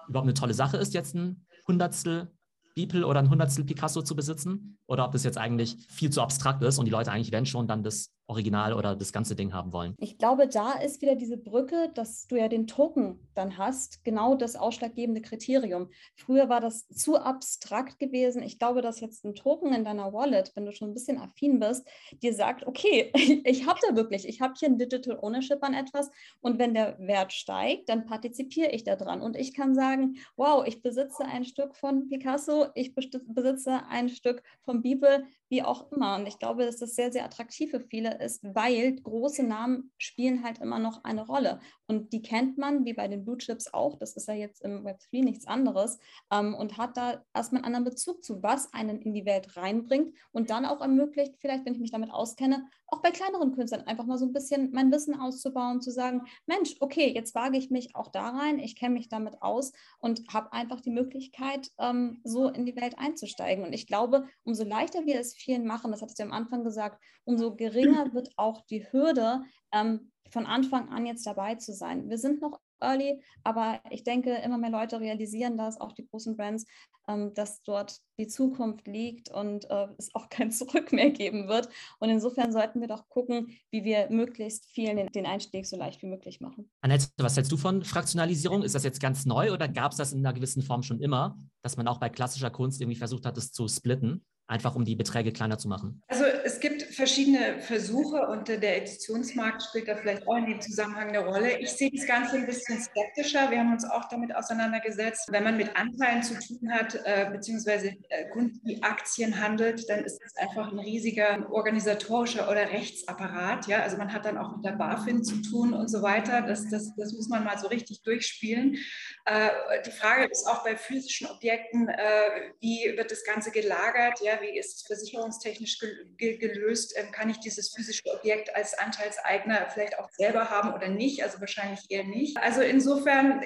überhaupt 0.09 0.27
eine 0.27 0.33
tolle 0.33 0.53
Sache 0.53 0.75
ist, 0.75 0.93
jetzt 0.93 1.15
ein 1.15 1.45
Hundertstel 1.69 2.33
Beeple 2.75 3.05
oder 3.05 3.19
ein 3.19 3.29
Hundertstel 3.29 3.63
Picasso 3.63 4.01
zu 4.01 4.15
besitzen 4.15 4.77
oder 4.87 5.05
ob 5.05 5.11
das 5.11 5.23
jetzt 5.23 5.37
eigentlich 5.37 5.77
viel 5.89 6.09
zu 6.09 6.21
abstrakt 6.21 6.61
ist 6.63 6.79
und 6.79 6.85
die 6.85 6.91
Leute 6.91 7.11
eigentlich, 7.11 7.31
wenn 7.31 7.45
schon, 7.45 7.67
dann 7.67 7.83
das 7.83 8.11
Original 8.27 8.73
oder 8.73 8.95
das 8.95 9.11
ganze 9.11 9.35
Ding 9.35 9.53
haben 9.53 9.73
wollen. 9.73 9.95
Ich 9.99 10.17
glaube, 10.17 10.47
da 10.47 10.73
ist 10.73 11.01
wieder 11.01 11.15
diese 11.15 11.37
Brücke, 11.37 11.91
dass 11.93 12.27
du 12.27 12.37
ja 12.37 12.47
den 12.47 12.67
Token 12.67 13.19
dann 13.33 13.57
hast, 13.57 14.03
genau 14.05 14.35
das 14.35 14.55
ausschlaggebende 14.55 15.21
Kriterium. 15.21 15.89
Früher 16.15 16.47
war 16.47 16.61
das 16.61 16.87
zu 16.87 17.17
abstrakt 17.17 17.99
gewesen. 17.99 18.41
Ich 18.41 18.59
glaube, 18.59 18.81
dass 18.81 19.01
jetzt 19.01 19.25
ein 19.25 19.35
Token 19.35 19.73
in 19.73 19.83
deiner 19.83 20.13
Wallet, 20.13 20.51
wenn 20.55 20.65
du 20.65 20.71
schon 20.71 20.91
ein 20.91 20.93
bisschen 20.93 21.19
affin 21.19 21.59
bist, 21.59 21.87
dir 22.21 22.33
sagt, 22.33 22.65
okay, 22.65 23.11
ich 23.43 23.67
habe 23.67 23.79
da 23.87 23.95
wirklich, 23.95 24.27
ich 24.27 24.39
habe 24.39 24.53
hier 24.57 24.69
ein 24.69 24.77
Digital 24.77 25.19
Ownership 25.21 25.61
an 25.61 25.73
etwas 25.73 26.09
und 26.39 26.59
wenn 26.59 26.73
der 26.73 26.97
Wert 26.99 27.33
steigt, 27.33 27.89
dann 27.89 28.05
partizipiere 28.05 28.71
ich 28.71 28.83
daran 28.83 29.21
und 29.21 29.35
ich 29.35 29.53
kann 29.53 29.75
sagen, 29.75 30.17
wow, 30.37 30.65
ich 30.65 30.81
besitze 30.81 31.25
ein 31.25 31.43
Stück 31.43 31.75
von 31.75 32.07
Picasso, 32.07 32.67
ich 32.75 32.95
besitze 32.95 33.81
ein 33.89 34.09
Stück 34.09 34.43
von 34.61 34.81
Bibel, 34.81 35.25
wie 35.49 35.63
auch 35.63 35.91
immer. 35.91 36.15
Und 36.15 36.27
ich 36.27 36.39
glaube, 36.39 36.65
das 36.65 36.79
sehr, 36.79 37.11
sehr 37.11 37.25
attraktiv 37.25 37.71
für 37.71 37.79
viele 37.79 38.12
ist, 38.19 38.43
weil 38.43 38.95
große 39.01 39.43
Namen 39.43 39.91
spielen 39.97 40.43
halt 40.43 40.59
immer 40.59 40.79
noch 40.79 41.03
eine 41.03 41.25
Rolle. 41.25 41.59
Und 41.87 42.13
die 42.13 42.21
kennt 42.21 42.57
man, 42.57 42.85
wie 42.85 42.93
bei 42.93 43.07
den 43.07 43.23
Blue 43.23 43.37
Chips 43.37 43.73
auch, 43.73 43.97
das 43.97 44.15
ist 44.15 44.27
ja 44.27 44.33
jetzt 44.33 44.61
im 44.63 44.83
Web 44.83 44.99
3 45.11 45.21
nichts 45.21 45.47
anderes, 45.47 45.99
ähm, 46.31 46.55
und 46.55 46.77
hat 46.77 46.97
da 46.97 47.23
erstmal 47.33 47.59
einen 47.63 47.75
anderen 47.75 47.85
Bezug 47.85 48.23
zu, 48.23 48.41
was 48.43 48.73
einen 48.73 49.01
in 49.01 49.13
die 49.13 49.25
Welt 49.25 49.55
reinbringt 49.57 50.15
und 50.31 50.49
dann 50.49 50.65
auch 50.65 50.81
ermöglicht, 50.81 51.35
vielleicht, 51.39 51.65
wenn 51.65 51.73
ich 51.73 51.81
mich 51.81 51.91
damit 51.91 52.11
auskenne, 52.11 52.67
auch 52.93 53.01
bei 53.01 53.09
kleineren 53.09 53.53
Künstlern 53.53 53.87
einfach 53.87 54.05
mal 54.05 54.19
so 54.19 54.25
ein 54.25 54.33
bisschen 54.33 54.71
mein 54.71 54.91
Wissen 54.91 55.19
auszubauen, 55.19 55.81
zu 55.81 55.89
sagen, 55.89 56.21
Mensch, 56.45 56.75
okay, 56.79 57.11
jetzt 57.13 57.33
wage 57.33 57.57
ich 57.57 57.71
mich 57.71 57.95
auch 57.95 58.09
da 58.11 58.29
rein, 58.29 58.59
ich 58.59 58.75
kenne 58.75 58.93
mich 58.93 59.09
damit 59.09 59.41
aus 59.41 59.73
und 59.97 60.21
habe 60.31 60.53
einfach 60.53 60.79
die 60.79 60.91
Möglichkeit, 60.91 61.71
ähm, 61.79 62.21
so 62.23 62.49
in 62.49 62.65
die 62.65 62.75
Welt 62.75 62.99
einzusteigen. 62.99 63.65
Und 63.65 63.73
ich 63.73 63.87
glaube, 63.87 64.27
umso 64.43 64.63
leichter 64.63 65.07
wir 65.07 65.19
es 65.19 65.33
vielen 65.33 65.65
machen, 65.65 65.91
das 65.91 66.03
hattest 66.03 66.19
du 66.19 66.23
am 66.23 66.31
Anfang 66.31 66.63
gesagt, 66.63 67.03
umso 67.23 67.55
geringer 67.55 68.13
wird 68.13 68.29
auch 68.37 68.61
die 68.67 68.85
Hürde, 68.91 69.41
ähm, 69.71 70.11
von 70.29 70.45
Anfang 70.45 70.89
an 70.89 71.05
jetzt 71.05 71.25
dabei 71.25 71.55
zu 71.55 71.73
sein. 71.73 72.09
Wir 72.09 72.17
sind 72.17 72.41
noch 72.41 72.59
early, 72.83 73.21
aber 73.43 73.79
ich 73.89 74.03
denke, 74.03 74.35
immer 74.35 74.57
mehr 74.57 74.69
Leute 74.69 74.99
realisieren 74.99 75.57
das, 75.57 75.79
auch 75.79 75.93
die 75.93 76.05
großen 76.05 76.35
Brands, 76.35 76.65
ähm, 77.07 77.33
dass 77.33 77.63
dort 77.63 77.99
die 78.17 78.27
Zukunft 78.27 78.87
liegt 78.87 79.29
und 79.29 79.69
äh, 79.69 79.87
es 79.97 80.13
auch 80.13 80.29
kein 80.29 80.51
Zurück 80.51 80.91
mehr 80.91 81.11
geben 81.11 81.47
wird. 81.47 81.69
Und 81.99 82.09
insofern 82.09 82.51
sollten 82.51 82.81
wir 82.81 82.87
doch 82.87 83.09
gucken, 83.09 83.57
wie 83.71 83.83
wir 83.83 84.09
möglichst 84.09 84.69
vielen 84.69 84.97
den, 84.97 85.07
den 85.07 85.25
Einstieg 85.25 85.65
so 85.65 85.77
leicht 85.77 86.01
wie 86.01 86.07
möglich 86.07 86.41
machen. 86.41 86.69
Annette, 86.81 87.07
was 87.17 87.35
hältst 87.35 87.51
du 87.51 87.57
von 87.57 87.83
Fraktionalisierung? 87.83 88.63
Ist 88.63 88.75
das 88.75 88.83
jetzt 88.83 89.01
ganz 89.01 89.25
neu 89.25 89.51
oder 89.51 89.67
gab 89.67 89.91
es 89.91 89.97
das 89.97 90.13
in 90.13 90.19
einer 90.19 90.33
gewissen 90.33 90.61
Form 90.61 90.83
schon 90.83 91.01
immer, 91.01 91.37
dass 91.61 91.77
man 91.77 91.87
auch 91.87 91.99
bei 91.99 92.09
klassischer 92.09 92.51
Kunst 92.51 92.81
irgendwie 92.81 92.97
versucht 92.97 93.25
hat, 93.25 93.37
es 93.37 93.51
zu 93.51 93.67
splitten? 93.67 94.25
Einfach 94.47 94.75
um 94.75 94.85
die 94.85 94.95
Beträge 94.95 95.31
kleiner 95.31 95.57
zu 95.57 95.67
machen? 95.67 96.01
Also 96.07 96.25
es 96.25 96.59
gibt 96.59 96.83
verschiedene 96.83 97.59
Versuche 97.59 98.27
und 98.27 98.47
der 98.47 98.77
Editionsmarkt 98.77 99.63
spielt 99.63 99.87
da 99.87 99.95
vielleicht 99.95 100.27
auch 100.27 100.35
in 100.35 100.45
dem 100.45 100.61
Zusammenhang 100.61 101.09
eine 101.09 101.19
Rolle. 101.19 101.59
Ich 101.59 101.71
sehe 101.71 101.89
das 101.91 102.05
Ganze 102.05 102.35
ein 102.35 102.45
bisschen 102.45 102.79
skeptischer. 102.79 103.49
Wir 103.49 103.59
haben 103.59 103.71
uns 103.71 103.85
auch 103.85 104.07
damit 104.09 104.35
auseinandergesetzt. 104.35 105.29
Wenn 105.31 105.43
man 105.43 105.57
mit 105.57 105.75
Anteilen 105.75 106.23
zu 106.23 106.35
tun 106.35 106.71
hat, 106.71 106.99
äh, 107.05 107.29
beziehungsweise 107.31 107.95
äh, 108.09 108.29
Kunden, 108.29 108.59
die 108.67 108.83
Aktien 108.83 109.39
handelt, 109.41 109.89
dann 109.89 110.03
ist 110.03 110.19
es 110.23 110.35
einfach 110.35 110.71
ein 110.71 110.79
riesiger 110.79 111.47
organisatorischer 111.51 112.49
oder 112.49 112.69
Rechtsapparat. 112.71 113.67
Ja? 113.67 113.81
Also 113.81 113.97
man 113.97 114.13
hat 114.13 114.25
dann 114.25 114.37
auch 114.37 114.55
mit 114.55 114.65
der 114.65 114.73
BaFin 114.73 115.23
zu 115.23 115.41
tun 115.41 115.73
und 115.73 115.89
so 115.89 116.01
weiter. 116.01 116.41
Das, 116.41 116.69
das, 116.69 116.95
das 116.95 117.13
muss 117.13 117.29
man 117.29 117.43
mal 117.43 117.57
so 117.57 117.67
richtig 117.67 118.01
durchspielen. 118.03 118.77
Äh, 119.25 119.49
die 119.85 119.91
Frage 119.91 120.25
ist 120.25 120.47
auch 120.47 120.63
bei 120.63 120.75
physischen 120.75 121.27
Objekten, 121.27 121.87
äh, 121.87 122.51
wie 122.59 122.93
wird 122.95 123.11
das 123.11 123.23
Ganze 123.23 123.51
gelagert? 123.51 124.19
Ja? 124.21 124.32
Wie 124.41 124.57
ist 124.57 124.77
es 124.77 124.81
versicherungstechnisch 124.83 125.79
gelöst? 126.17 126.93
Ähm, 126.97 127.11
kann 127.11 127.29
ich 127.29 127.39
dieses 127.39 127.73
physische 127.73 128.03
Objekt 128.13 128.55
als 128.55 128.77
Anteilseigner 128.77 129.67
vielleicht 129.73 129.99
auch 129.99 130.09
selber 130.11 130.49
haben 130.49 130.73
oder 130.73 130.87
nicht? 130.87 131.23
Also 131.23 131.39
wahrscheinlich 131.39 131.79
eher 131.89 132.03
nicht. 132.03 132.37
Also 132.37 132.61
insofern, 132.61 133.41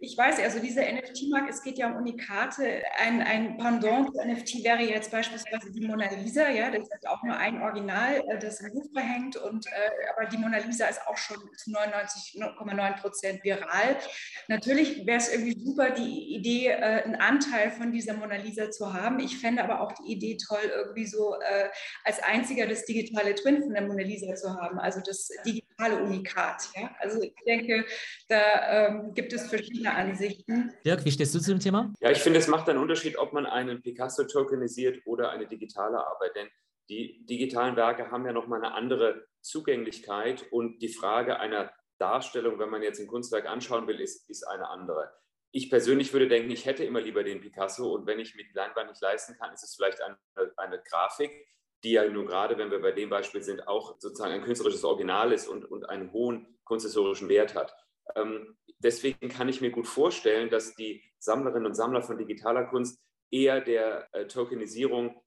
ich 0.00 0.16
weiß, 0.16 0.40
also 0.40 0.58
dieser 0.60 0.82
NFT-Markt, 0.82 1.50
es 1.50 1.62
geht 1.62 1.78
ja 1.78 1.90
um 1.90 1.96
Unikate. 1.96 2.82
Ein, 2.98 3.22
ein 3.22 3.58
Pendant 3.58 4.14
zu 4.14 4.24
NFT 4.24 4.64
wäre 4.64 4.82
jetzt 4.82 5.10
beispielsweise 5.10 5.70
die 5.72 5.86
Mona 5.86 6.10
Lisa, 6.10 6.48
ja, 6.48 6.70
das 6.70 6.82
ist 6.82 7.08
auch 7.08 7.22
nur 7.22 7.36
ein 7.36 7.60
Original, 7.62 8.22
äh, 8.28 8.38
das 8.38 8.60
im 8.60 8.72
Buch 8.72 8.86
verhängt 8.92 9.36
und 9.36 9.66
äh, 9.66 9.90
aber 10.16 10.28
die 10.28 10.36
Mona 10.36 10.58
Lisa 10.58 10.86
ist 10.86 11.06
auch 11.06 11.16
schon 11.16 11.38
zu 11.56 11.70
99,9 11.70 13.00
Prozent 13.00 13.44
viral. 13.44 13.96
Natürlich 14.48 15.06
wäre 15.06 15.18
es 15.18 15.32
irgendwie 15.32 15.58
super, 15.58 15.90
die 15.90 16.34
Idee, 16.34 16.68
äh, 16.68 17.02
einen 17.04 17.16
Anteil 17.16 17.70
von 17.70 17.92
dieser 17.92 18.14
Mona 18.14 18.36
Lisa 18.36 18.70
zu 18.70 18.92
haben. 18.92 19.18
Ich 19.20 19.38
fände 19.38 19.62
aber 19.62 19.80
auch 19.80 19.92
die 19.92 20.12
Idee 20.18 20.36
toll, 20.36 20.70
irgendwie 20.74 21.06
so 21.06 21.34
äh, 21.40 21.68
als 22.04 22.20
einziger 22.22 22.66
das 22.66 22.84
digitale 22.84 23.34
Twin 23.34 23.62
von 23.62 23.72
der 23.72 23.82
Mona 23.82 24.02
Lisa 24.02 24.34
zu 24.34 24.54
haben, 24.54 24.78
also 24.78 25.00
das 25.04 25.28
digitale 25.46 26.02
Unikat. 26.02 26.68
Ja? 26.76 26.90
Also 26.98 27.22
ich 27.22 27.34
denke, 27.46 27.84
da 28.28 28.88
ähm, 28.88 29.14
gibt 29.14 29.32
es 29.32 29.48
verschiedene 29.48 29.94
Ansichten. 29.94 30.72
Dirk, 30.84 31.04
wie 31.04 31.12
stehst 31.12 31.34
du 31.34 31.40
zu 31.40 31.50
dem 31.52 31.60
Thema? 31.60 31.92
Ja, 32.00 32.10
ich 32.10 32.18
finde, 32.18 32.38
es 32.38 32.48
macht 32.48 32.68
einen 32.68 32.78
Unterschied, 32.78 33.16
ob 33.18 33.32
man 33.32 33.46
einen 33.46 33.82
Picasso 33.82 34.24
tokenisiert 34.24 35.00
oder 35.06 35.30
eine 35.30 35.46
digitale 35.46 35.98
Arbeit, 35.98 36.36
denn 36.36 36.48
die 36.88 37.24
digitalen 37.26 37.76
Werke 37.76 38.10
haben 38.10 38.24
ja 38.26 38.32
nochmal 38.32 38.64
eine 38.64 38.74
andere 38.74 39.26
Zugänglichkeit 39.42 40.44
und 40.50 40.80
die 40.80 40.88
Frage 40.88 41.38
einer 41.38 41.70
Darstellung, 41.98 42.58
wenn 42.58 42.70
man 42.70 42.82
jetzt 42.82 43.00
ein 43.00 43.06
Kunstwerk 43.06 43.46
anschauen 43.46 43.86
will, 43.86 44.00
ist, 44.00 44.28
ist 44.30 44.44
eine 44.44 44.68
andere 44.68 45.10
ich 45.50 45.70
persönlich 45.70 46.12
würde 46.12 46.28
denken, 46.28 46.50
ich 46.50 46.66
hätte 46.66 46.84
immer 46.84 47.00
lieber 47.00 47.24
den 47.24 47.40
Picasso 47.40 47.92
und 47.94 48.06
wenn 48.06 48.18
ich 48.18 48.34
mir 48.34 48.44
die 48.44 48.52
Leinwand 48.52 48.90
nicht 48.90 49.00
leisten 49.00 49.36
kann, 49.38 49.52
ist 49.52 49.64
es 49.64 49.74
vielleicht 49.74 50.00
eine, 50.02 50.18
eine 50.56 50.82
Grafik, 50.82 51.30
die 51.84 51.92
ja 51.92 52.08
nur 52.08 52.26
gerade, 52.26 52.58
wenn 52.58 52.70
wir 52.70 52.80
bei 52.80 52.92
dem 52.92 53.08
Beispiel 53.08 53.42
sind, 53.42 53.66
auch 53.66 53.98
sozusagen 53.98 54.32
ein 54.32 54.42
künstlerisches 54.42 54.84
Original 54.84 55.32
ist 55.32 55.48
und, 55.48 55.64
und 55.64 55.88
einen 55.88 56.12
hohen 56.12 56.58
kunsthistorischen 56.64 57.28
Wert 57.28 57.54
hat. 57.54 57.74
Ähm, 58.14 58.56
deswegen 58.78 59.28
kann 59.28 59.48
ich 59.48 59.60
mir 59.60 59.70
gut 59.70 59.86
vorstellen, 59.86 60.50
dass 60.50 60.74
die 60.74 61.02
Sammlerinnen 61.18 61.66
und 61.66 61.74
Sammler 61.74 62.02
von 62.02 62.18
digitaler 62.18 62.64
Kunst 62.64 63.00
eher 63.30 63.60
der 63.60 64.08
äh, 64.12 64.26
Tokenisierung 64.26 65.22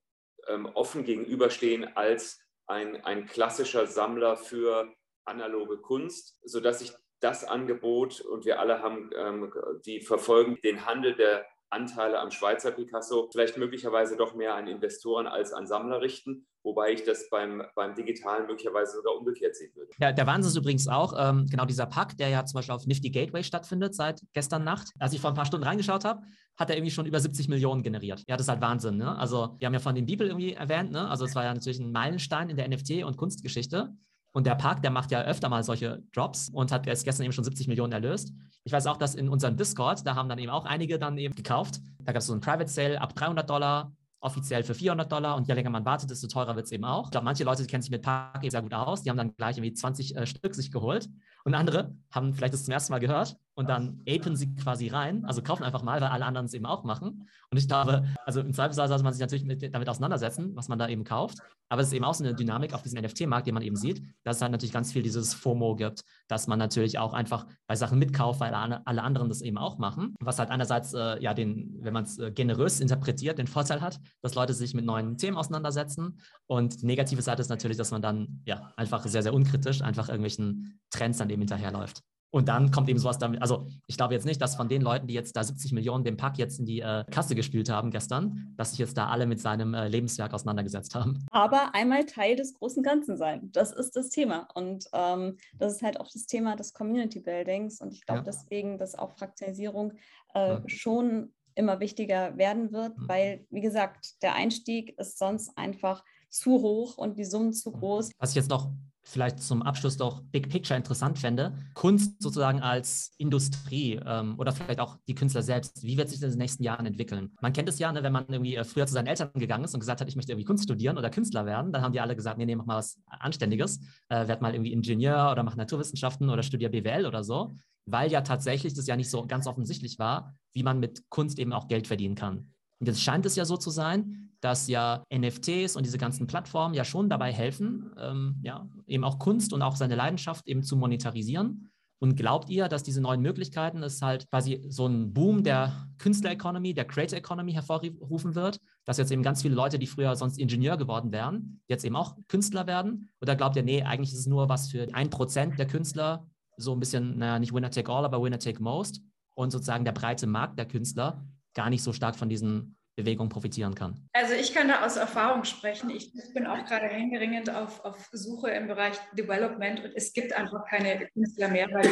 ähm, 0.47 0.65
offen 0.73 1.03
gegenüberstehen 1.03 1.95
als 1.95 2.39
ein, 2.67 3.03
ein 3.05 3.25
klassischer 3.25 3.87
Sammler 3.87 4.37
für 4.37 4.93
analoge 5.25 5.77
Kunst, 5.77 6.37
sodass 6.43 6.81
ich 6.81 6.93
das 7.21 7.43
Angebot 7.43 8.19
und 8.21 8.45
wir 8.45 8.59
alle 8.59 8.81
haben, 8.81 9.09
ähm, 9.15 9.53
die 9.85 10.01
verfolgen 10.01 10.57
den 10.63 10.85
Handel 10.85 11.15
der 11.15 11.45
Anteile 11.71 12.19
am 12.19 12.31
Schweizer 12.31 12.71
Picasso 12.71 13.29
vielleicht 13.31 13.57
möglicherweise 13.57 14.17
doch 14.17 14.35
mehr 14.35 14.55
an 14.55 14.67
Investoren 14.67 15.25
als 15.25 15.53
an 15.53 15.65
Sammler 15.65 16.01
richten, 16.01 16.45
wobei 16.63 16.91
ich 16.91 17.03
das 17.03 17.29
beim, 17.29 17.63
beim 17.75 17.95
Digitalen 17.95 18.45
möglicherweise 18.45 18.97
sogar 18.97 19.15
umgekehrt 19.15 19.55
sehen 19.55 19.71
würde. 19.75 19.91
Ja, 19.97 20.11
der 20.11 20.27
Wahnsinn 20.27 20.49
ist 20.49 20.57
übrigens 20.57 20.89
auch, 20.89 21.13
ähm, 21.17 21.47
genau 21.49 21.65
dieser 21.65 21.85
Pack, 21.85 22.17
der 22.17 22.27
ja 22.27 22.45
zum 22.45 22.57
Beispiel 22.57 22.75
auf 22.75 22.85
Nifty 22.85 23.09
Gateway 23.09 23.43
stattfindet 23.43 23.95
seit 23.95 24.21
gestern 24.33 24.65
Nacht. 24.65 24.89
Als 24.99 25.13
ich 25.13 25.21
vor 25.21 25.31
ein 25.31 25.35
paar 25.35 25.45
Stunden 25.45 25.65
reingeschaut 25.65 26.03
habe, 26.03 26.23
hat 26.57 26.69
er 26.69 26.75
irgendwie 26.75 26.91
schon 26.91 27.05
über 27.05 27.19
70 27.19 27.47
Millionen 27.47 27.83
generiert. 27.83 28.21
Ja, 28.27 28.35
das 28.35 28.45
ist 28.45 28.49
halt 28.49 28.61
Wahnsinn. 28.61 28.97
Ne? 28.97 29.17
Also 29.17 29.55
wir 29.57 29.65
haben 29.65 29.73
ja 29.73 29.79
von 29.79 29.95
den 29.95 30.05
Bibel 30.05 30.27
irgendwie 30.27 30.53
erwähnt, 30.53 30.91
ne? 30.91 31.09
also 31.09 31.23
es 31.23 31.35
war 31.35 31.45
ja 31.45 31.53
natürlich 31.53 31.79
ein 31.79 31.91
Meilenstein 31.91 32.49
in 32.49 32.57
der 32.57 32.67
NFT- 32.69 33.05
und 33.05 33.15
Kunstgeschichte. 33.15 33.93
Und 34.33 34.47
der 34.47 34.55
Park, 34.55 34.81
der 34.81 34.91
macht 34.91 35.11
ja 35.11 35.21
öfter 35.23 35.49
mal 35.49 35.63
solche 35.63 36.03
Drops 36.13 36.49
und 36.49 36.71
hat 36.71 36.85
jetzt 36.85 37.03
gestern 37.03 37.25
eben 37.25 37.33
schon 37.33 37.43
70 37.43 37.67
Millionen 37.67 37.91
erlöst. 37.91 38.31
Ich 38.63 38.71
weiß 38.71 38.87
auch, 38.87 38.97
dass 38.97 39.15
in 39.15 39.27
unserem 39.27 39.57
Discord, 39.57 40.05
da 40.05 40.15
haben 40.15 40.29
dann 40.29 40.39
eben 40.39 40.51
auch 40.51 40.65
einige 40.65 40.99
dann 40.99 41.17
eben 41.17 41.35
gekauft. 41.35 41.81
Da 41.99 42.13
gab 42.13 42.21
es 42.21 42.27
so 42.27 42.33
einen 42.33 42.41
Private 42.41 42.69
Sale 42.69 43.01
ab 43.01 43.13
300 43.15 43.49
Dollar, 43.49 43.91
offiziell 44.21 44.63
für 44.63 44.73
400 44.73 45.11
Dollar. 45.11 45.35
Und 45.35 45.47
je 45.47 45.53
länger 45.53 45.69
man 45.69 45.83
wartet, 45.83 46.09
desto 46.09 46.27
teurer 46.27 46.55
wird 46.55 46.67
es 46.67 46.71
eben 46.71 46.85
auch. 46.85 47.05
Ich 47.05 47.11
glaube, 47.11 47.25
manche 47.25 47.43
Leute 47.43 47.65
kennen 47.65 47.81
sich 47.81 47.91
mit 47.91 48.03
Park 48.03 48.43
eben 48.43 48.51
sehr 48.51 48.61
gut 48.61 48.73
aus. 48.73 49.01
Die 49.03 49.09
haben 49.09 49.17
dann 49.17 49.35
gleich 49.35 49.57
irgendwie 49.57 49.73
20 49.73 50.15
äh, 50.15 50.25
Stück 50.25 50.55
sich 50.55 50.71
geholt. 50.71 51.09
Und 51.43 51.55
andere 51.55 51.95
haben 52.11 52.33
vielleicht 52.33 52.53
das 52.53 52.65
zum 52.65 52.73
ersten 52.73 52.93
Mal 52.93 52.99
gehört 52.99 53.37
und 53.53 53.69
dann 53.69 54.01
apen 54.07 54.35
sie 54.35 54.53
quasi 54.55 54.87
rein, 54.87 55.25
also 55.25 55.41
kaufen 55.41 55.63
einfach 55.63 55.83
mal, 55.83 55.99
weil 56.01 56.09
alle 56.09 56.25
anderen 56.25 56.45
es 56.45 56.53
eben 56.53 56.65
auch 56.65 56.83
machen. 56.83 57.27
Und 57.49 57.57
ich 57.57 57.67
glaube, 57.67 58.05
also 58.25 58.39
im 58.41 58.53
Zweifelsfall 58.53 58.87
sollte 58.87 59.03
man 59.03 59.13
sich 59.13 59.21
natürlich 59.21 59.45
mit, 59.45 59.73
damit 59.73 59.89
auseinandersetzen, 59.89 60.55
was 60.55 60.67
man 60.67 60.79
da 60.79 60.87
eben 60.87 61.03
kauft. 61.03 61.39
Aber 61.69 61.81
es 61.81 61.87
ist 61.87 61.93
eben 61.93 62.05
auch 62.05 62.13
so 62.13 62.23
eine 62.23 62.33
Dynamik 62.33 62.73
auf 62.73 62.81
diesem 62.81 63.01
NFT-Markt, 63.01 63.47
den 63.47 63.53
man 63.53 63.63
eben 63.63 63.75
sieht, 63.75 64.01
dass 64.23 64.37
es 64.37 64.41
halt 64.41 64.51
natürlich 64.51 64.73
ganz 64.73 64.91
viel 64.91 65.03
dieses 65.03 65.33
FOMO 65.33 65.75
gibt, 65.75 66.01
dass 66.27 66.47
man 66.47 66.59
natürlich 66.59 66.97
auch 66.99 67.13
einfach 67.13 67.45
bei 67.67 67.75
Sachen 67.75 67.97
mitkauft, 67.99 68.39
weil 68.39 68.53
alle 68.53 69.03
anderen 69.03 69.29
das 69.29 69.41
eben 69.41 69.57
auch 69.57 69.77
machen. 69.77 70.15
Was 70.19 70.39
halt 70.39 70.49
einerseits, 70.49 70.93
äh, 70.93 71.21
ja, 71.21 71.33
den, 71.33 71.77
wenn 71.81 71.93
man 71.93 72.03
es 72.03 72.19
äh, 72.19 72.31
generös 72.31 72.79
interpretiert, 72.79 73.37
den 73.37 73.47
Vorteil 73.47 73.81
hat, 73.81 73.99
dass 74.21 74.35
Leute 74.35 74.53
sich 74.53 74.73
mit 74.73 74.85
neuen 74.85 75.17
Themen 75.17 75.37
auseinandersetzen. 75.37 76.19
Und 76.47 76.81
die 76.81 76.85
negative 76.85 77.21
Seite 77.21 77.41
ist 77.41 77.49
natürlich, 77.49 77.77
dass 77.77 77.91
man 77.91 78.01
dann 78.01 78.41
ja 78.45 78.73
einfach 78.75 79.05
sehr, 79.05 79.23
sehr 79.23 79.33
unkritisch 79.33 79.81
einfach 79.81 80.09
irgendwelchen 80.09 80.79
Trends 80.89 81.19
dann 81.19 81.29
eben 81.31 81.41
hinterherläuft. 81.41 82.01
Und 82.33 82.47
dann 82.47 82.71
kommt 82.71 82.89
eben 82.89 82.97
sowas 82.97 83.19
damit. 83.19 83.41
Also, 83.41 83.67
ich 83.87 83.97
glaube 83.97 84.13
jetzt 84.13 84.25
nicht, 84.25 84.41
dass 84.41 84.55
von 84.55 84.69
den 84.69 84.81
Leuten, 84.81 85.05
die 85.05 85.13
jetzt 85.13 85.35
da 85.35 85.43
70 85.43 85.73
Millionen 85.73 86.05
dem 86.05 86.15
Pack 86.15 86.37
jetzt 86.37 86.59
in 86.59 86.65
die 86.65 86.79
äh, 86.79 87.03
Kasse 87.11 87.35
gespielt 87.35 87.69
haben 87.69 87.91
gestern, 87.91 88.53
dass 88.55 88.71
sich 88.71 88.79
jetzt 88.79 88.97
da 88.97 89.07
alle 89.07 89.25
mit 89.25 89.41
seinem 89.41 89.73
äh, 89.73 89.89
Lebenswerk 89.89 90.33
auseinandergesetzt 90.33 90.95
haben. 90.95 91.25
Aber 91.29 91.75
einmal 91.75 92.05
Teil 92.05 92.37
des 92.37 92.53
großen 92.53 92.83
Ganzen 92.83 93.17
sein. 93.17 93.51
Das 93.51 93.73
ist 93.73 93.97
das 93.97 94.09
Thema. 94.09 94.47
Und 94.53 94.85
ähm, 94.93 95.37
das 95.59 95.73
ist 95.73 95.81
halt 95.81 95.99
auch 95.99 96.07
das 96.07 96.25
Thema 96.25 96.55
des 96.55 96.73
Community 96.73 97.19
Buildings. 97.19 97.81
Und 97.81 97.91
ich 97.91 98.05
glaube 98.05 98.19
ja. 98.19 98.25
deswegen, 98.25 98.77
dass 98.77 98.95
auch 98.95 99.11
Fraktionalisierung 99.11 99.91
äh, 100.33 100.53
ja. 100.53 100.63
schon 100.67 101.33
immer 101.55 101.81
wichtiger 101.81 102.37
werden 102.37 102.71
wird, 102.71 102.97
mhm. 102.97 103.09
weil, 103.09 103.45
wie 103.49 103.59
gesagt, 103.59 104.23
der 104.23 104.35
Einstieg 104.35 104.97
ist 104.97 105.17
sonst 105.17 105.57
einfach 105.57 106.01
zu 106.29 106.61
hoch 106.61 106.97
und 106.97 107.17
die 107.17 107.25
Summen 107.25 107.51
zu 107.51 107.73
groß. 107.73 108.11
Was 108.17 108.29
ich 108.29 108.37
jetzt 108.37 108.49
noch 108.49 108.71
vielleicht 109.11 109.41
zum 109.41 109.61
Abschluss 109.61 109.97
doch 109.97 110.21
Big 110.31 110.49
Picture 110.49 110.77
interessant 110.77 111.19
fände, 111.19 111.53
Kunst 111.73 112.21
sozusagen 112.21 112.61
als 112.61 113.13
Industrie 113.17 113.99
ähm, 114.05 114.39
oder 114.39 114.51
vielleicht 114.51 114.79
auch 114.79 114.97
die 115.07 115.15
Künstler 115.15 115.41
selbst, 115.41 115.83
wie 115.83 115.97
wird 115.97 116.09
sich 116.09 116.19
das 116.19 116.33
in 116.33 116.37
den 116.37 116.43
nächsten 116.43 116.63
Jahren 116.63 116.85
entwickeln? 116.85 117.35
Man 117.41 117.53
kennt 117.53 117.69
es 117.69 117.77
ja, 117.79 117.91
ne, 117.91 118.03
wenn 118.03 118.13
man 118.13 118.25
irgendwie 118.29 118.55
äh, 118.55 118.63
früher 118.63 118.87
zu 118.87 118.93
seinen 118.93 119.07
Eltern 119.07 119.31
gegangen 119.35 119.65
ist 119.65 119.73
und 119.73 119.79
gesagt 119.79 120.01
hat, 120.01 120.07
ich 120.07 120.15
möchte 120.15 120.31
irgendwie 120.31 120.45
Kunst 120.45 120.63
studieren 120.63 120.97
oder 120.97 121.09
Künstler 121.09 121.45
werden, 121.45 121.71
dann 121.71 121.81
haben 121.81 121.93
die 121.93 121.99
alle 121.99 122.15
gesagt, 122.15 122.37
nee, 122.37 122.45
nee, 122.45 122.55
mach 122.55 122.65
mal 122.65 122.77
was 122.77 122.99
Anständiges, 123.07 123.79
äh, 124.09 124.27
werd 124.27 124.41
mal 124.41 124.53
irgendwie 124.53 124.71
Ingenieur 124.71 125.31
oder 125.31 125.43
mach 125.43 125.55
Naturwissenschaften 125.55 126.29
oder 126.29 126.43
studier 126.43 126.69
BWL 126.69 127.05
oder 127.05 127.23
so, 127.23 127.53
weil 127.85 128.11
ja 128.11 128.21
tatsächlich 128.21 128.73
das 128.73 128.87
ja 128.87 128.95
nicht 128.95 129.09
so 129.09 129.25
ganz 129.25 129.47
offensichtlich 129.47 129.99
war, 129.99 130.35
wie 130.53 130.63
man 130.63 130.79
mit 130.79 131.09
Kunst 131.09 131.39
eben 131.39 131.53
auch 131.53 131.67
Geld 131.67 131.87
verdienen 131.87 132.15
kann. 132.15 132.53
Und 132.81 132.87
jetzt 132.87 133.01
scheint 133.01 133.27
es 133.27 133.35
ja 133.35 133.45
so 133.45 133.57
zu 133.57 133.69
sein, 133.69 134.31
dass 134.41 134.67
ja 134.67 135.03
NFTs 135.13 135.75
und 135.75 135.85
diese 135.85 135.99
ganzen 135.99 136.25
Plattformen 136.25 136.73
ja 136.73 136.83
schon 136.83 137.09
dabei 137.09 137.31
helfen, 137.31 137.93
ähm, 137.97 138.39
ja, 138.41 138.67
eben 138.87 139.03
auch 139.03 139.19
Kunst 139.19 139.53
und 139.53 139.61
auch 139.61 139.75
seine 139.75 139.95
Leidenschaft 139.95 140.47
eben 140.47 140.63
zu 140.63 140.75
monetarisieren. 140.75 141.69
Und 141.99 142.15
glaubt 142.15 142.49
ihr, 142.49 142.67
dass 142.67 142.81
diese 142.81 142.99
neuen 142.99 143.21
Möglichkeiten 143.21 143.83
es 143.83 144.01
halt 144.01 144.27
quasi 144.31 144.65
so 144.67 144.85
einen 144.85 145.13
Boom 145.13 145.43
der 145.43 145.87
Künstler-Economy, 145.99 146.73
der 146.73 146.85
Creator-Economy 146.85 147.53
hervorrufen 147.53 148.33
wird, 148.33 148.59
dass 148.85 148.97
jetzt 148.97 149.11
eben 149.11 149.21
ganz 149.21 149.43
viele 149.43 149.53
Leute, 149.53 149.77
die 149.77 149.85
früher 149.85 150.15
sonst 150.15 150.39
Ingenieur 150.39 150.77
geworden 150.77 151.11
wären, 151.11 151.61
jetzt 151.67 151.85
eben 151.85 151.95
auch 151.95 152.17
Künstler 152.27 152.65
werden? 152.65 153.11
Oder 153.21 153.35
glaubt 153.35 153.55
ihr, 153.55 153.61
nee, 153.61 153.83
eigentlich 153.83 154.13
ist 154.13 154.21
es 154.21 154.25
nur 154.25 154.49
was 154.49 154.71
für 154.71 154.87
ein 154.93 155.11
Prozent 155.11 155.59
der 155.59 155.67
Künstler, 155.67 156.25
so 156.57 156.73
ein 156.73 156.79
bisschen, 156.79 157.19
naja, 157.19 157.37
nicht 157.37 157.53
Winner 157.53 157.69
take 157.69 157.91
all, 157.91 158.03
aber 158.03 158.19
Winner 158.23 158.39
take 158.39 158.63
most 158.63 159.03
und 159.35 159.51
sozusagen 159.51 159.85
der 159.85 159.91
breite 159.91 160.25
Markt 160.25 160.57
der 160.57 160.65
Künstler 160.67 161.23
gar 161.53 161.69
nicht 161.69 161.83
so 161.83 161.93
stark 161.93 162.15
von 162.15 162.29
diesen 162.29 162.77
Bewegung 162.95 163.29
profitieren 163.29 163.75
kann? 163.75 164.07
Also 164.13 164.33
ich 164.33 164.53
kann 164.53 164.67
da 164.67 164.85
aus 164.85 164.97
Erfahrung 164.97 165.43
sprechen. 165.43 165.89
Ich 165.89 166.13
bin 166.33 166.45
auch 166.45 166.65
gerade 166.65 166.87
hängeringend 166.87 167.49
auf, 167.49 167.83
auf 167.85 168.09
Suche 168.11 168.51
im 168.51 168.67
Bereich 168.67 168.97
Development 169.17 169.83
und 169.83 169.91
es 169.95 170.13
gibt 170.13 170.33
einfach 170.33 170.65
keine 170.69 171.07
Künstler 171.13 171.47
mehr, 171.47 171.69
weil 171.71 171.89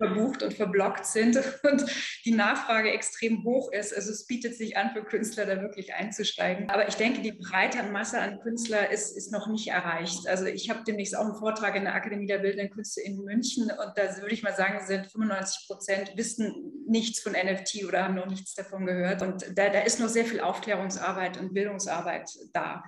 verbucht 0.00 0.42
und 0.42 0.54
verblockt 0.54 1.04
sind 1.04 1.36
und 1.62 1.84
die 2.24 2.32
Nachfrage 2.32 2.90
extrem 2.90 3.44
hoch 3.44 3.70
ist. 3.72 3.94
Also 3.94 4.10
es 4.10 4.26
bietet 4.26 4.56
sich 4.56 4.76
an, 4.76 4.90
für 4.90 5.04
Künstler 5.04 5.44
da 5.46 5.60
wirklich 5.60 5.94
einzusteigen. 5.94 6.70
Aber 6.70 6.88
ich 6.88 6.94
denke, 6.94 7.20
die 7.20 7.32
breite 7.32 7.82
Masse 7.84 8.18
an 8.18 8.40
Künstlern 8.40 8.86
ist, 8.90 9.16
ist 9.16 9.32
noch 9.32 9.46
nicht 9.48 9.68
erreicht. 9.68 10.26
Also 10.26 10.46
ich 10.46 10.70
habe 10.70 10.82
demnächst 10.86 11.16
auch 11.16 11.24
einen 11.24 11.36
Vortrag 11.36 11.76
in 11.76 11.84
der 11.84 11.94
Akademie 11.94 12.26
der 12.26 12.38
Bildenden 12.38 12.70
Künste 12.70 13.02
in 13.02 13.18
München 13.18 13.64
und 13.64 13.92
da 13.96 14.16
würde 14.16 14.34
ich 14.34 14.42
mal 14.42 14.54
sagen, 14.54 14.84
sind 14.86 15.06
95 15.06 15.66
Prozent 15.66 16.12
wissen 16.16 16.84
nichts 16.88 17.20
von 17.20 17.32
NFT 17.32 17.84
oder 17.84 18.04
haben 18.04 18.14
noch 18.14 18.26
nichts 18.26 18.54
davon 18.54 18.86
gehört. 18.86 19.22
Und 19.22 19.44
da, 19.54 19.68
da 19.68 19.80
ist 19.80 20.00
noch 20.00 20.08
sehr 20.08 20.24
viel 20.24 20.40
Aufklärungsarbeit 20.40 21.38
und 21.38 21.52
Bildungsarbeit 21.52 22.30
da 22.52 22.82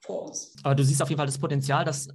vor 0.00 0.28
uns. 0.28 0.54
Aber 0.62 0.74
du 0.74 0.84
siehst 0.84 1.02
auf 1.02 1.08
jeden 1.08 1.18
Fall 1.18 1.26
das 1.26 1.38
Potenzial, 1.38 1.84
dass 1.84 2.08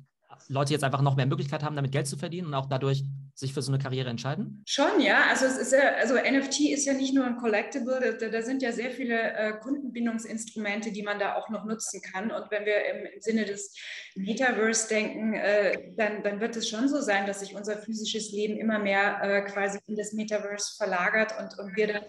Leute 0.49 0.73
jetzt 0.73 0.83
einfach 0.83 1.01
noch 1.01 1.15
mehr 1.15 1.25
Möglichkeit 1.25 1.63
haben, 1.63 1.75
damit 1.75 1.91
Geld 1.91 2.07
zu 2.07 2.17
verdienen 2.17 2.47
und 2.47 2.53
auch 2.53 2.67
dadurch 2.67 3.03
sich 3.33 3.53
für 3.53 3.61
so 3.61 3.71
eine 3.71 3.81
Karriere 3.81 4.09
entscheiden? 4.09 4.63
Schon, 4.67 4.99
ja. 4.99 5.25
Also 5.29 5.45
es 5.45 5.57
ist 5.57 5.71
ja, 5.71 5.95
also 5.99 6.15
NFT 6.15 6.71
ist 6.71 6.85
ja 6.85 6.93
nicht 6.93 7.13
nur 7.13 7.25
ein 7.25 7.37
Collectible, 7.37 8.17
da, 8.19 8.27
da 8.27 8.41
sind 8.41 8.61
ja 8.61 8.71
sehr 8.71 8.89
viele 8.91 9.15
äh, 9.33 9.53
Kundenbindungsinstrumente, 9.59 10.91
die 10.91 11.03
man 11.03 11.19
da 11.19 11.35
auch 11.35 11.49
noch 11.49 11.65
nutzen 11.65 12.01
kann. 12.01 12.31
Und 12.31 12.49
wenn 12.49 12.65
wir 12.65 12.85
im, 12.85 13.05
im 13.05 13.21
Sinne 13.21 13.45
des 13.45 13.75
Metaverse 14.15 14.89
denken, 14.89 15.33
äh, 15.33 15.93
dann, 15.95 16.23
dann 16.23 16.39
wird 16.39 16.55
es 16.55 16.67
schon 16.67 16.89
so 16.89 16.99
sein, 16.99 17.27
dass 17.27 17.41
sich 17.41 17.55
unser 17.55 17.77
physisches 17.77 18.31
Leben 18.31 18.57
immer 18.57 18.79
mehr 18.79 19.21
äh, 19.21 19.41
quasi 19.43 19.79
in 19.87 19.95
das 19.95 20.13
Metaverse 20.13 20.75
verlagert 20.75 21.33
und, 21.39 21.59
und 21.59 21.75
wir 21.75 21.87
dann 21.87 22.03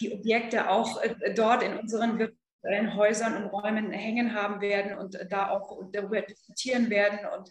die 0.00 0.12
Objekte 0.12 0.70
auch 0.70 1.02
äh, 1.02 1.34
dort 1.34 1.62
in 1.62 1.76
unseren 1.76 2.18
in 2.62 2.94
Häusern 2.94 3.36
und 3.36 3.48
Räumen 3.48 3.90
hängen 3.92 4.34
haben 4.34 4.60
werden 4.60 4.98
und 4.98 5.18
da 5.30 5.50
auch 5.50 5.80
darüber 5.92 6.20
diskutieren 6.22 6.90
werden 6.90 7.20
und 7.36 7.48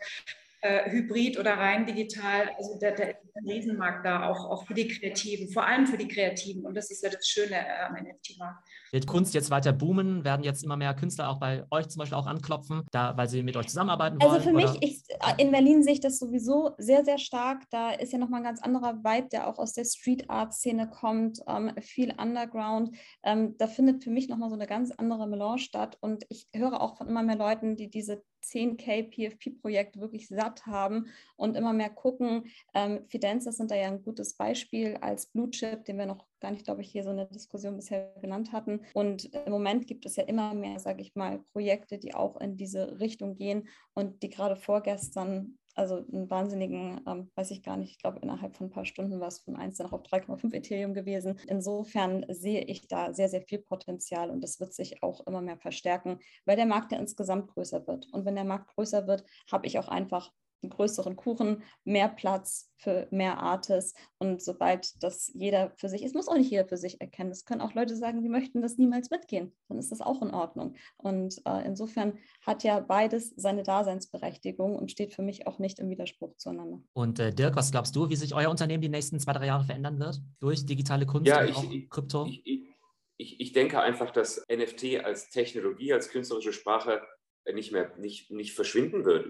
äh, 0.62 0.90
hybrid 0.92 1.40
oder 1.40 1.58
rein 1.58 1.86
digital. 1.86 2.50
Also 2.58 2.78
der, 2.80 2.92
der 2.96 3.16
Riesenmarkt 3.48 4.06
da 4.06 4.30
auch, 4.30 4.46
auch 4.46 4.66
für 4.66 4.74
die 4.74 4.88
Kreativen, 4.88 5.50
vor 5.50 5.66
allem 5.66 5.88
für 5.88 5.98
die 5.98 6.08
Kreativen. 6.08 6.66
Und 6.66 6.76
das 6.76 6.92
ist 6.92 7.04
ja 7.04 7.10
das 7.10 7.28
Schöne 7.28 7.56
äh, 7.56 7.84
am 7.88 7.94
NFT-Markt. 7.94 8.68
Wird 8.92 9.08
Kunst 9.08 9.34
jetzt 9.34 9.52
weiter 9.52 9.72
boomen? 9.72 10.24
Werden 10.24 10.44
jetzt 10.44 10.64
immer 10.64 10.76
mehr 10.76 10.94
Künstler 10.94 11.30
auch 11.30 11.40
bei 11.40 11.64
euch 11.72 11.88
zum 11.90 12.00
Beispiel 12.00 12.18
auch 12.18 12.28
anklopfen, 12.28 12.84
da, 12.92 13.16
weil 13.16 13.30
sie 13.30 13.44
mit 13.44 13.56
euch 13.56 13.68
zusammenarbeiten 13.68 14.18
also 14.20 14.26
wollen? 14.26 14.42
Also 14.42 14.50
für 14.50 14.56
oder? 14.56 14.80
mich, 14.80 14.90
ich, 14.90 15.04
äh, 15.10 15.42
in 15.42 15.52
Berlin 15.52 15.84
sehe 15.84 15.94
ich 15.94 16.02
das 16.02 16.20
sowieso 16.20 16.72
sehr, 16.78 17.06
sehr 17.06 17.18
stark. 17.18 17.64
Da 17.70 17.92
ist 17.92 18.12
ja 18.12 18.20
nochmal 18.20 18.42
ein 18.42 18.46
ganz 18.46 18.62
anderer 18.62 18.96
Vibe, 19.04 19.30
der 19.30 19.48
auch 19.48 19.60
aus 19.60 19.74
der 19.74 19.86
Street 19.86 20.30
Art 20.30 20.54
Szene 20.54 20.90
kommt, 20.90 21.40
ähm, 21.48 21.72
viel 21.82 22.14
Underground. 22.18 22.96
Ähm, 23.24 23.56
da 23.58 23.68
findet 23.68 24.04
für 24.04 24.12
mich 24.12 24.28
nochmal 24.28 24.50
so 24.50 24.56
eine 24.56 24.68
ganz 24.68 24.92
andere 24.92 25.28
Melange 25.28 25.60
statt. 25.60 25.98
Und 26.02 26.26
ich 26.30 26.48
höre 26.54 26.82
auch 26.82 26.98
von 26.98 27.08
immer 27.08 27.24
mehr 27.24 27.38
Leuten, 27.38 27.76
die 27.76 27.90
diese 27.90 28.24
10k 28.44 29.10
PFP-Projekt 29.10 30.00
wirklich 30.00 30.28
satt 30.28 30.66
haben 30.66 31.08
und 31.36 31.56
immer 31.56 31.74
mehr 31.74 31.90
gucken. 31.90 32.46
Ähm, 32.74 33.06
Fidenza 33.08 33.52
sind 33.52 33.72
da 33.72 33.76
ja 33.76 33.88
ein 33.88 34.02
gutes 34.02 34.36
Beispiel 34.36 34.98
als 35.02 35.28
Blue 35.28 35.50
Chip, 35.50 35.86
den 35.86 35.98
wir 35.98 36.06
noch 36.06 36.26
gar 36.40 36.52
nicht, 36.52 36.66
glaube 36.66 36.82
ich, 36.82 36.92
hier 36.92 37.04
so 37.04 37.10
eine 37.10 37.28
Diskussion 37.28 37.76
bisher 37.76 38.14
genannt 38.22 38.52
hatten. 38.52 38.82
Und 38.94 39.26
im 39.34 39.52
Moment 39.52 39.88
gibt 39.88 40.06
es 40.06 40.16
ja 40.16 40.24
immer 40.24 40.54
mehr, 40.54 40.80
sage 40.80 41.02
ich 41.02 41.16
mal, 41.16 41.40
Projekte, 41.52 41.98
die 41.98 42.14
auch 42.14 42.40
in 42.40 42.58
diese 42.58 43.00
Richtung 43.00 43.36
gehen 43.36 43.68
und 43.94 44.24
die 44.24 44.30
gerade 44.30 44.56
vorgestern 44.56 45.58
also 45.76 45.96
einen 45.98 46.30
wahnsinnigen, 46.30 47.02
ähm, 47.08 47.32
weiß 47.36 47.52
ich 47.52 47.64
gar 47.64 47.78
nicht, 47.78 47.92
ich 47.92 48.00
glaube 48.00 48.20
innerhalb 48.20 48.56
von 48.56 48.68
ein 48.68 48.72
paar 48.72 48.86
Stunden 48.86 49.20
war 49.20 49.28
es 49.28 49.40
von 49.40 49.56
1 49.56 49.78
dann 49.78 49.92
auf 49.92 50.04
3,5 50.04 50.54
Ethereum 50.54 50.94
gewesen. 50.94 51.40
Insofern 51.48 52.26
sehe 52.30 52.62
ich 52.62 52.88
da 52.88 53.14
sehr, 53.14 53.30
sehr 53.30 53.42
viel 53.42 53.60
Potenzial 53.60 54.30
und 54.30 54.42
das 54.42 54.60
wird 54.60 54.74
sich 54.74 55.04
auch 55.04 55.26
immer 55.28 55.42
mehr 55.42 55.58
verstärken, 55.58 56.20
weil 56.46 56.56
der 56.56 56.66
Markt 56.66 56.92
ja 56.92 57.00
insgesamt 57.00 57.48
größer 57.50 57.88
wird. 57.88 58.08
Und 58.12 58.26
wenn 58.26 58.36
der 58.36 58.44
Markt 58.46 58.74
größer 58.76 59.08
wird, 59.08 59.24
habe 59.52 59.68
ich 59.68 59.80
auch 59.80 59.88
einfach 59.88 60.32
einen 60.62 60.72
größeren 60.72 61.16
Kuchen, 61.16 61.64
mehr 61.84 62.10
Platz 62.10 62.72
für 62.78 63.08
mehr 63.12 63.40
Artists. 63.40 63.94
Und 64.18 64.42
sobald 64.42 65.02
das 65.04 65.32
jeder 65.34 65.72
für 65.78 65.90
sich 65.90 66.04
ist, 66.04 66.16
muss 66.16 66.28
auch 66.28 66.36
nicht 66.36 66.52
jeder 66.52 66.68
für 66.68 66.78
sich 66.78 67.00
erkennen. 67.02 67.32
Es 67.32 67.46
können 67.46 67.62
auch 67.62 67.74
Leute 67.74 67.96
sagen, 67.96 68.22
sie 68.22 68.30
möchten 68.30 68.62
das 68.62 68.78
niemals 68.78 69.10
mitgehen. 69.10 69.54
Dann 69.68 69.78
ist 69.78 69.92
das 69.92 70.02
auch 70.02 70.22
in 70.22 70.32
Ordnung. 70.32 70.76
Und 70.98 71.42
äh, 71.46 71.66
insofern 71.66 72.18
hat 72.42 72.64
ja 72.64 72.80
beides 72.80 73.34
seine 73.36 73.64
Daseinsberechtigung 73.64 74.76
und 74.76 74.92
steht 74.92 75.14
für 75.14 75.22
mich 75.22 75.48
auch 75.48 75.60
nicht 75.60 75.80
im 75.80 75.90
Widerspruch 75.90 76.36
zueinander. 76.38 76.82
Und 76.94 77.20
äh, 77.20 77.34
Dirk, 77.34 77.56
was 77.56 77.72
glaubst 77.72 77.96
du, 77.96 78.10
wie 78.10 78.16
sich 78.16 78.34
euer 78.34 78.50
Unternehmen 78.50 78.82
die 78.82 78.90
nächsten 78.90 79.20
zwei, 79.20 79.34
drei 79.34 79.48
Jahre 79.48 79.64
verändern 79.64 80.00
wird? 80.00 80.22
Durch 80.40 80.66
digitale 80.66 81.06
Kunst 81.06 81.28
ja, 81.28 81.42
und 81.42 81.50
ich, 81.50 81.56
auch 81.56 81.90
Krypto? 81.90 82.26
Ich, 82.26 82.70
ich, 83.18 83.40
ich 83.40 83.54
denke 83.54 83.82
einfach, 83.82 84.12
dass 84.12 84.46
NFT 84.50 85.04
als 85.04 85.30
Technologie, 85.30 85.94
als 85.94 86.10
künstlerische 86.10 86.54
Sprache 86.54 87.02
nicht 87.54 87.72
mehr 87.72 87.96
nicht, 87.98 88.32
nicht 88.32 88.54
verschwinden 88.54 89.06
wird. 89.06 89.26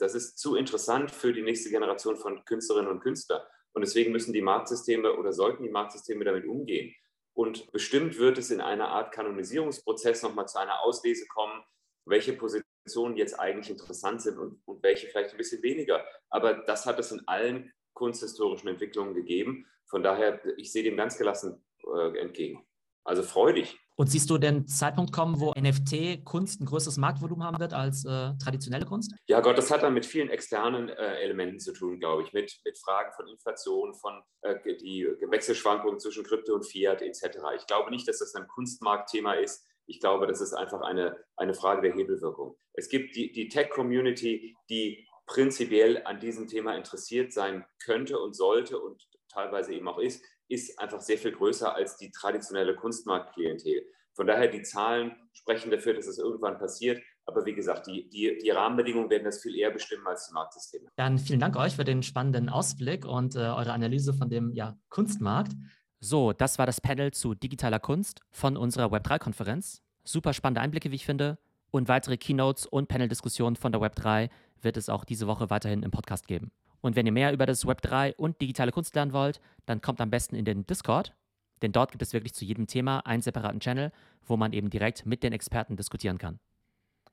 Das 0.00 0.14
ist 0.14 0.38
zu 0.38 0.56
interessant 0.56 1.10
für 1.10 1.32
die 1.32 1.42
nächste 1.42 1.70
Generation 1.70 2.16
von 2.16 2.44
Künstlerinnen 2.44 2.90
und 2.90 3.00
Künstlern. 3.00 3.42
Und 3.72 3.82
deswegen 3.82 4.12
müssen 4.12 4.32
die 4.32 4.40
Marktsysteme 4.40 5.14
oder 5.14 5.32
sollten 5.32 5.62
die 5.62 5.68
Marktsysteme 5.68 6.24
damit 6.24 6.46
umgehen. 6.46 6.94
Und 7.34 7.70
bestimmt 7.70 8.18
wird 8.18 8.38
es 8.38 8.50
in 8.50 8.60
einer 8.60 8.88
Art 8.88 9.12
Kanonisierungsprozess 9.12 10.22
nochmal 10.22 10.48
zu 10.48 10.58
einer 10.58 10.82
Auslese 10.82 11.26
kommen, 11.28 11.62
welche 12.06 12.32
Positionen 12.32 13.16
jetzt 13.16 13.38
eigentlich 13.38 13.70
interessant 13.70 14.22
sind 14.22 14.38
und, 14.38 14.60
und 14.66 14.82
welche 14.82 15.06
vielleicht 15.06 15.30
ein 15.30 15.36
bisschen 15.36 15.62
weniger. 15.62 16.04
Aber 16.30 16.54
das 16.54 16.86
hat 16.86 16.98
es 16.98 17.12
in 17.12 17.26
allen 17.28 17.72
kunsthistorischen 17.92 18.68
Entwicklungen 18.68 19.14
gegeben. 19.14 19.66
Von 19.86 20.02
daher, 20.02 20.40
ich 20.56 20.72
sehe 20.72 20.82
dem 20.82 20.96
ganz 20.96 21.18
gelassen 21.18 21.64
äh, 21.94 22.18
entgegen. 22.18 22.66
Also 23.10 23.24
freudig. 23.24 23.76
Und 23.96 24.06
siehst 24.06 24.30
du 24.30 24.38
den 24.38 24.68
Zeitpunkt 24.68 25.10
kommen, 25.10 25.40
wo 25.40 25.52
NFT-Kunst 25.58 26.60
ein 26.60 26.64
größeres 26.64 26.96
Marktvolumen 26.96 27.44
haben 27.44 27.58
wird 27.58 27.72
als 27.72 28.04
äh, 28.04 28.30
traditionelle 28.40 28.86
Kunst? 28.86 29.12
Ja, 29.26 29.40
Gott, 29.40 29.58
das 29.58 29.68
hat 29.72 29.82
dann 29.82 29.94
mit 29.94 30.06
vielen 30.06 30.30
externen 30.30 30.88
äh, 30.88 31.16
Elementen 31.16 31.58
zu 31.58 31.72
tun, 31.72 31.98
glaube 31.98 32.22
ich, 32.22 32.32
mit, 32.32 32.60
mit 32.64 32.78
Fragen 32.78 33.10
von 33.16 33.26
Inflation, 33.26 33.94
von 33.94 34.22
äh, 34.42 34.54
die 34.76 35.08
Wechselschwankungen 35.28 35.98
zwischen 35.98 36.22
Krypto 36.22 36.54
und 36.54 36.64
Fiat 36.64 37.02
etc. 37.02 37.38
Ich 37.56 37.66
glaube 37.66 37.90
nicht, 37.90 38.06
dass 38.06 38.20
das 38.20 38.32
ein 38.36 38.46
Kunstmarktthema 38.46 39.32
ist. 39.32 39.66
Ich 39.86 39.98
glaube, 39.98 40.28
das 40.28 40.40
ist 40.40 40.54
einfach 40.54 40.82
eine, 40.82 41.16
eine 41.36 41.54
Frage 41.54 41.82
der 41.82 41.92
Hebelwirkung. 41.92 42.56
Es 42.74 42.88
gibt 42.88 43.16
die, 43.16 43.32
die 43.32 43.48
Tech-Community, 43.48 44.54
die 44.70 45.04
prinzipiell 45.26 46.06
an 46.06 46.20
diesem 46.20 46.46
Thema 46.46 46.76
interessiert 46.76 47.32
sein 47.32 47.66
könnte 47.84 48.20
und 48.20 48.36
sollte 48.36 48.78
und 48.78 49.02
teilweise 49.28 49.74
eben 49.74 49.88
auch 49.88 49.98
ist, 49.98 50.24
ist 50.50 50.78
einfach 50.78 51.00
sehr 51.00 51.16
viel 51.16 51.32
größer 51.32 51.74
als 51.74 51.96
die 51.96 52.10
traditionelle 52.10 52.74
Kunstmarktklientel. 52.74 53.82
Von 54.14 54.26
daher, 54.26 54.48
die 54.48 54.62
Zahlen 54.62 55.14
sprechen 55.32 55.70
dafür, 55.70 55.94
dass 55.94 56.06
es 56.06 56.18
irgendwann 56.18 56.58
passiert. 56.58 57.00
Aber 57.24 57.46
wie 57.46 57.54
gesagt, 57.54 57.86
die, 57.86 58.08
die, 58.10 58.36
die 58.42 58.50
Rahmenbedingungen 58.50 59.08
werden 59.08 59.24
das 59.24 59.40
viel 59.40 59.56
eher 59.56 59.70
bestimmen 59.70 60.06
als 60.06 60.26
die 60.26 60.34
Marktsysteme. 60.34 60.88
Dann 60.96 61.18
vielen 61.18 61.38
Dank 61.38 61.56
euch 61.56 61.76
für 61.76 61.84
den 61.84 62.02
spannenden 62.02 62.48
Ausblick 62.48 63.06
und 63.06 63.36
äh, 63.36 63.38
eure 63.38 63.72
Analyse 63.72 64.12
von 64.12 64.28
dem 64.28 64.52
ja, 64.52 64.76
Kunstmarkt. 64.88 65.52
So, 66.00 66.32
das 66.32 66.58
war 66.58 66.66
das 66.66 66.80
Panel 66.80 67.12
zu 67.12 67.34
digitaler 67.34 67.78
Kunst 67.78 68.20
von 68.30 68.56
unserer 68.56 68.86
Web3-Konferenz. 68.86 69.82
Super 70.02 70.32
spannende 70.32 70.60
Einblicke, 70.60 70.90
wie 70.90 70.96
ich 70.96 71.06
finde. 71.06 71.38
Und 71.70 71.88
weitere 71.88 72.16
Keynotes 72.16 72.66
und 72.66 72.88
Panel-Diskussionen 72.88 73.54
von 73.54 73.70
der 73.70 73.80
Web3 73.80 74.28
wird 74.60 74.76
es 74.76 74.88
auch 74.88 75.04
diese 75.04 75.28
Woche 75.28 75.50
weiterhin 75.50 75.84
im 75.84 75.92
Podcast 75.92 76.26
geben. 76.26 76.50
Und 76.80 76.96
wenn 76.96 77.06
ihr 77.06 77.12
mehr 77.12 77.32
über 77.32 77.46
das 77.46 77.66
Web 77.66 77.82
3 77.82 78.14
und 78.16 78.40
digitale 78.40 78.72
Kunst 78.72 78.94
lernen 78.94 79.12
wollt, 79.12 79.40
dann 79.66 79.80
kommt 79.80 80.00
am 80.00 80.10
besten 80.10 80.34
in 80.34 80.44
den 80.44 80.66
Discord, 80.66 81.14
denn 81.62 81.72
dort 81.72 81.90
gibt 81.92 82.02
es 82.02 82.12
wirklich 82.12 82.34
zu 82.34 82.44
jedem 82.44 82.66
Thema 82.66 83.00
einen 83.00 83.22
separaten 83.22 83.60
Channel, 83.60 83.92
wo 84.24 84.36
man 84.36 84.52
eben 84.52 84.70
direkt 84.70 85.04
mit 85.06 85.22
den 85.22 85.32
Experten 85.32 85.76
diskutieren 85.76 86.18
kann. 86.18 86.38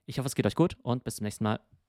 Ich 0.06 0.20
hoffe, 0.20 0.28
es 0.28 0.36
geht 0.36 0.46
euch 0.46 0.56
gut 0.56 0.78
und 0.84 1.04
bis 1.04 1.18
zum 1.18 1.26
nächsten 1.26 1.44
Mal. 1.44 1.60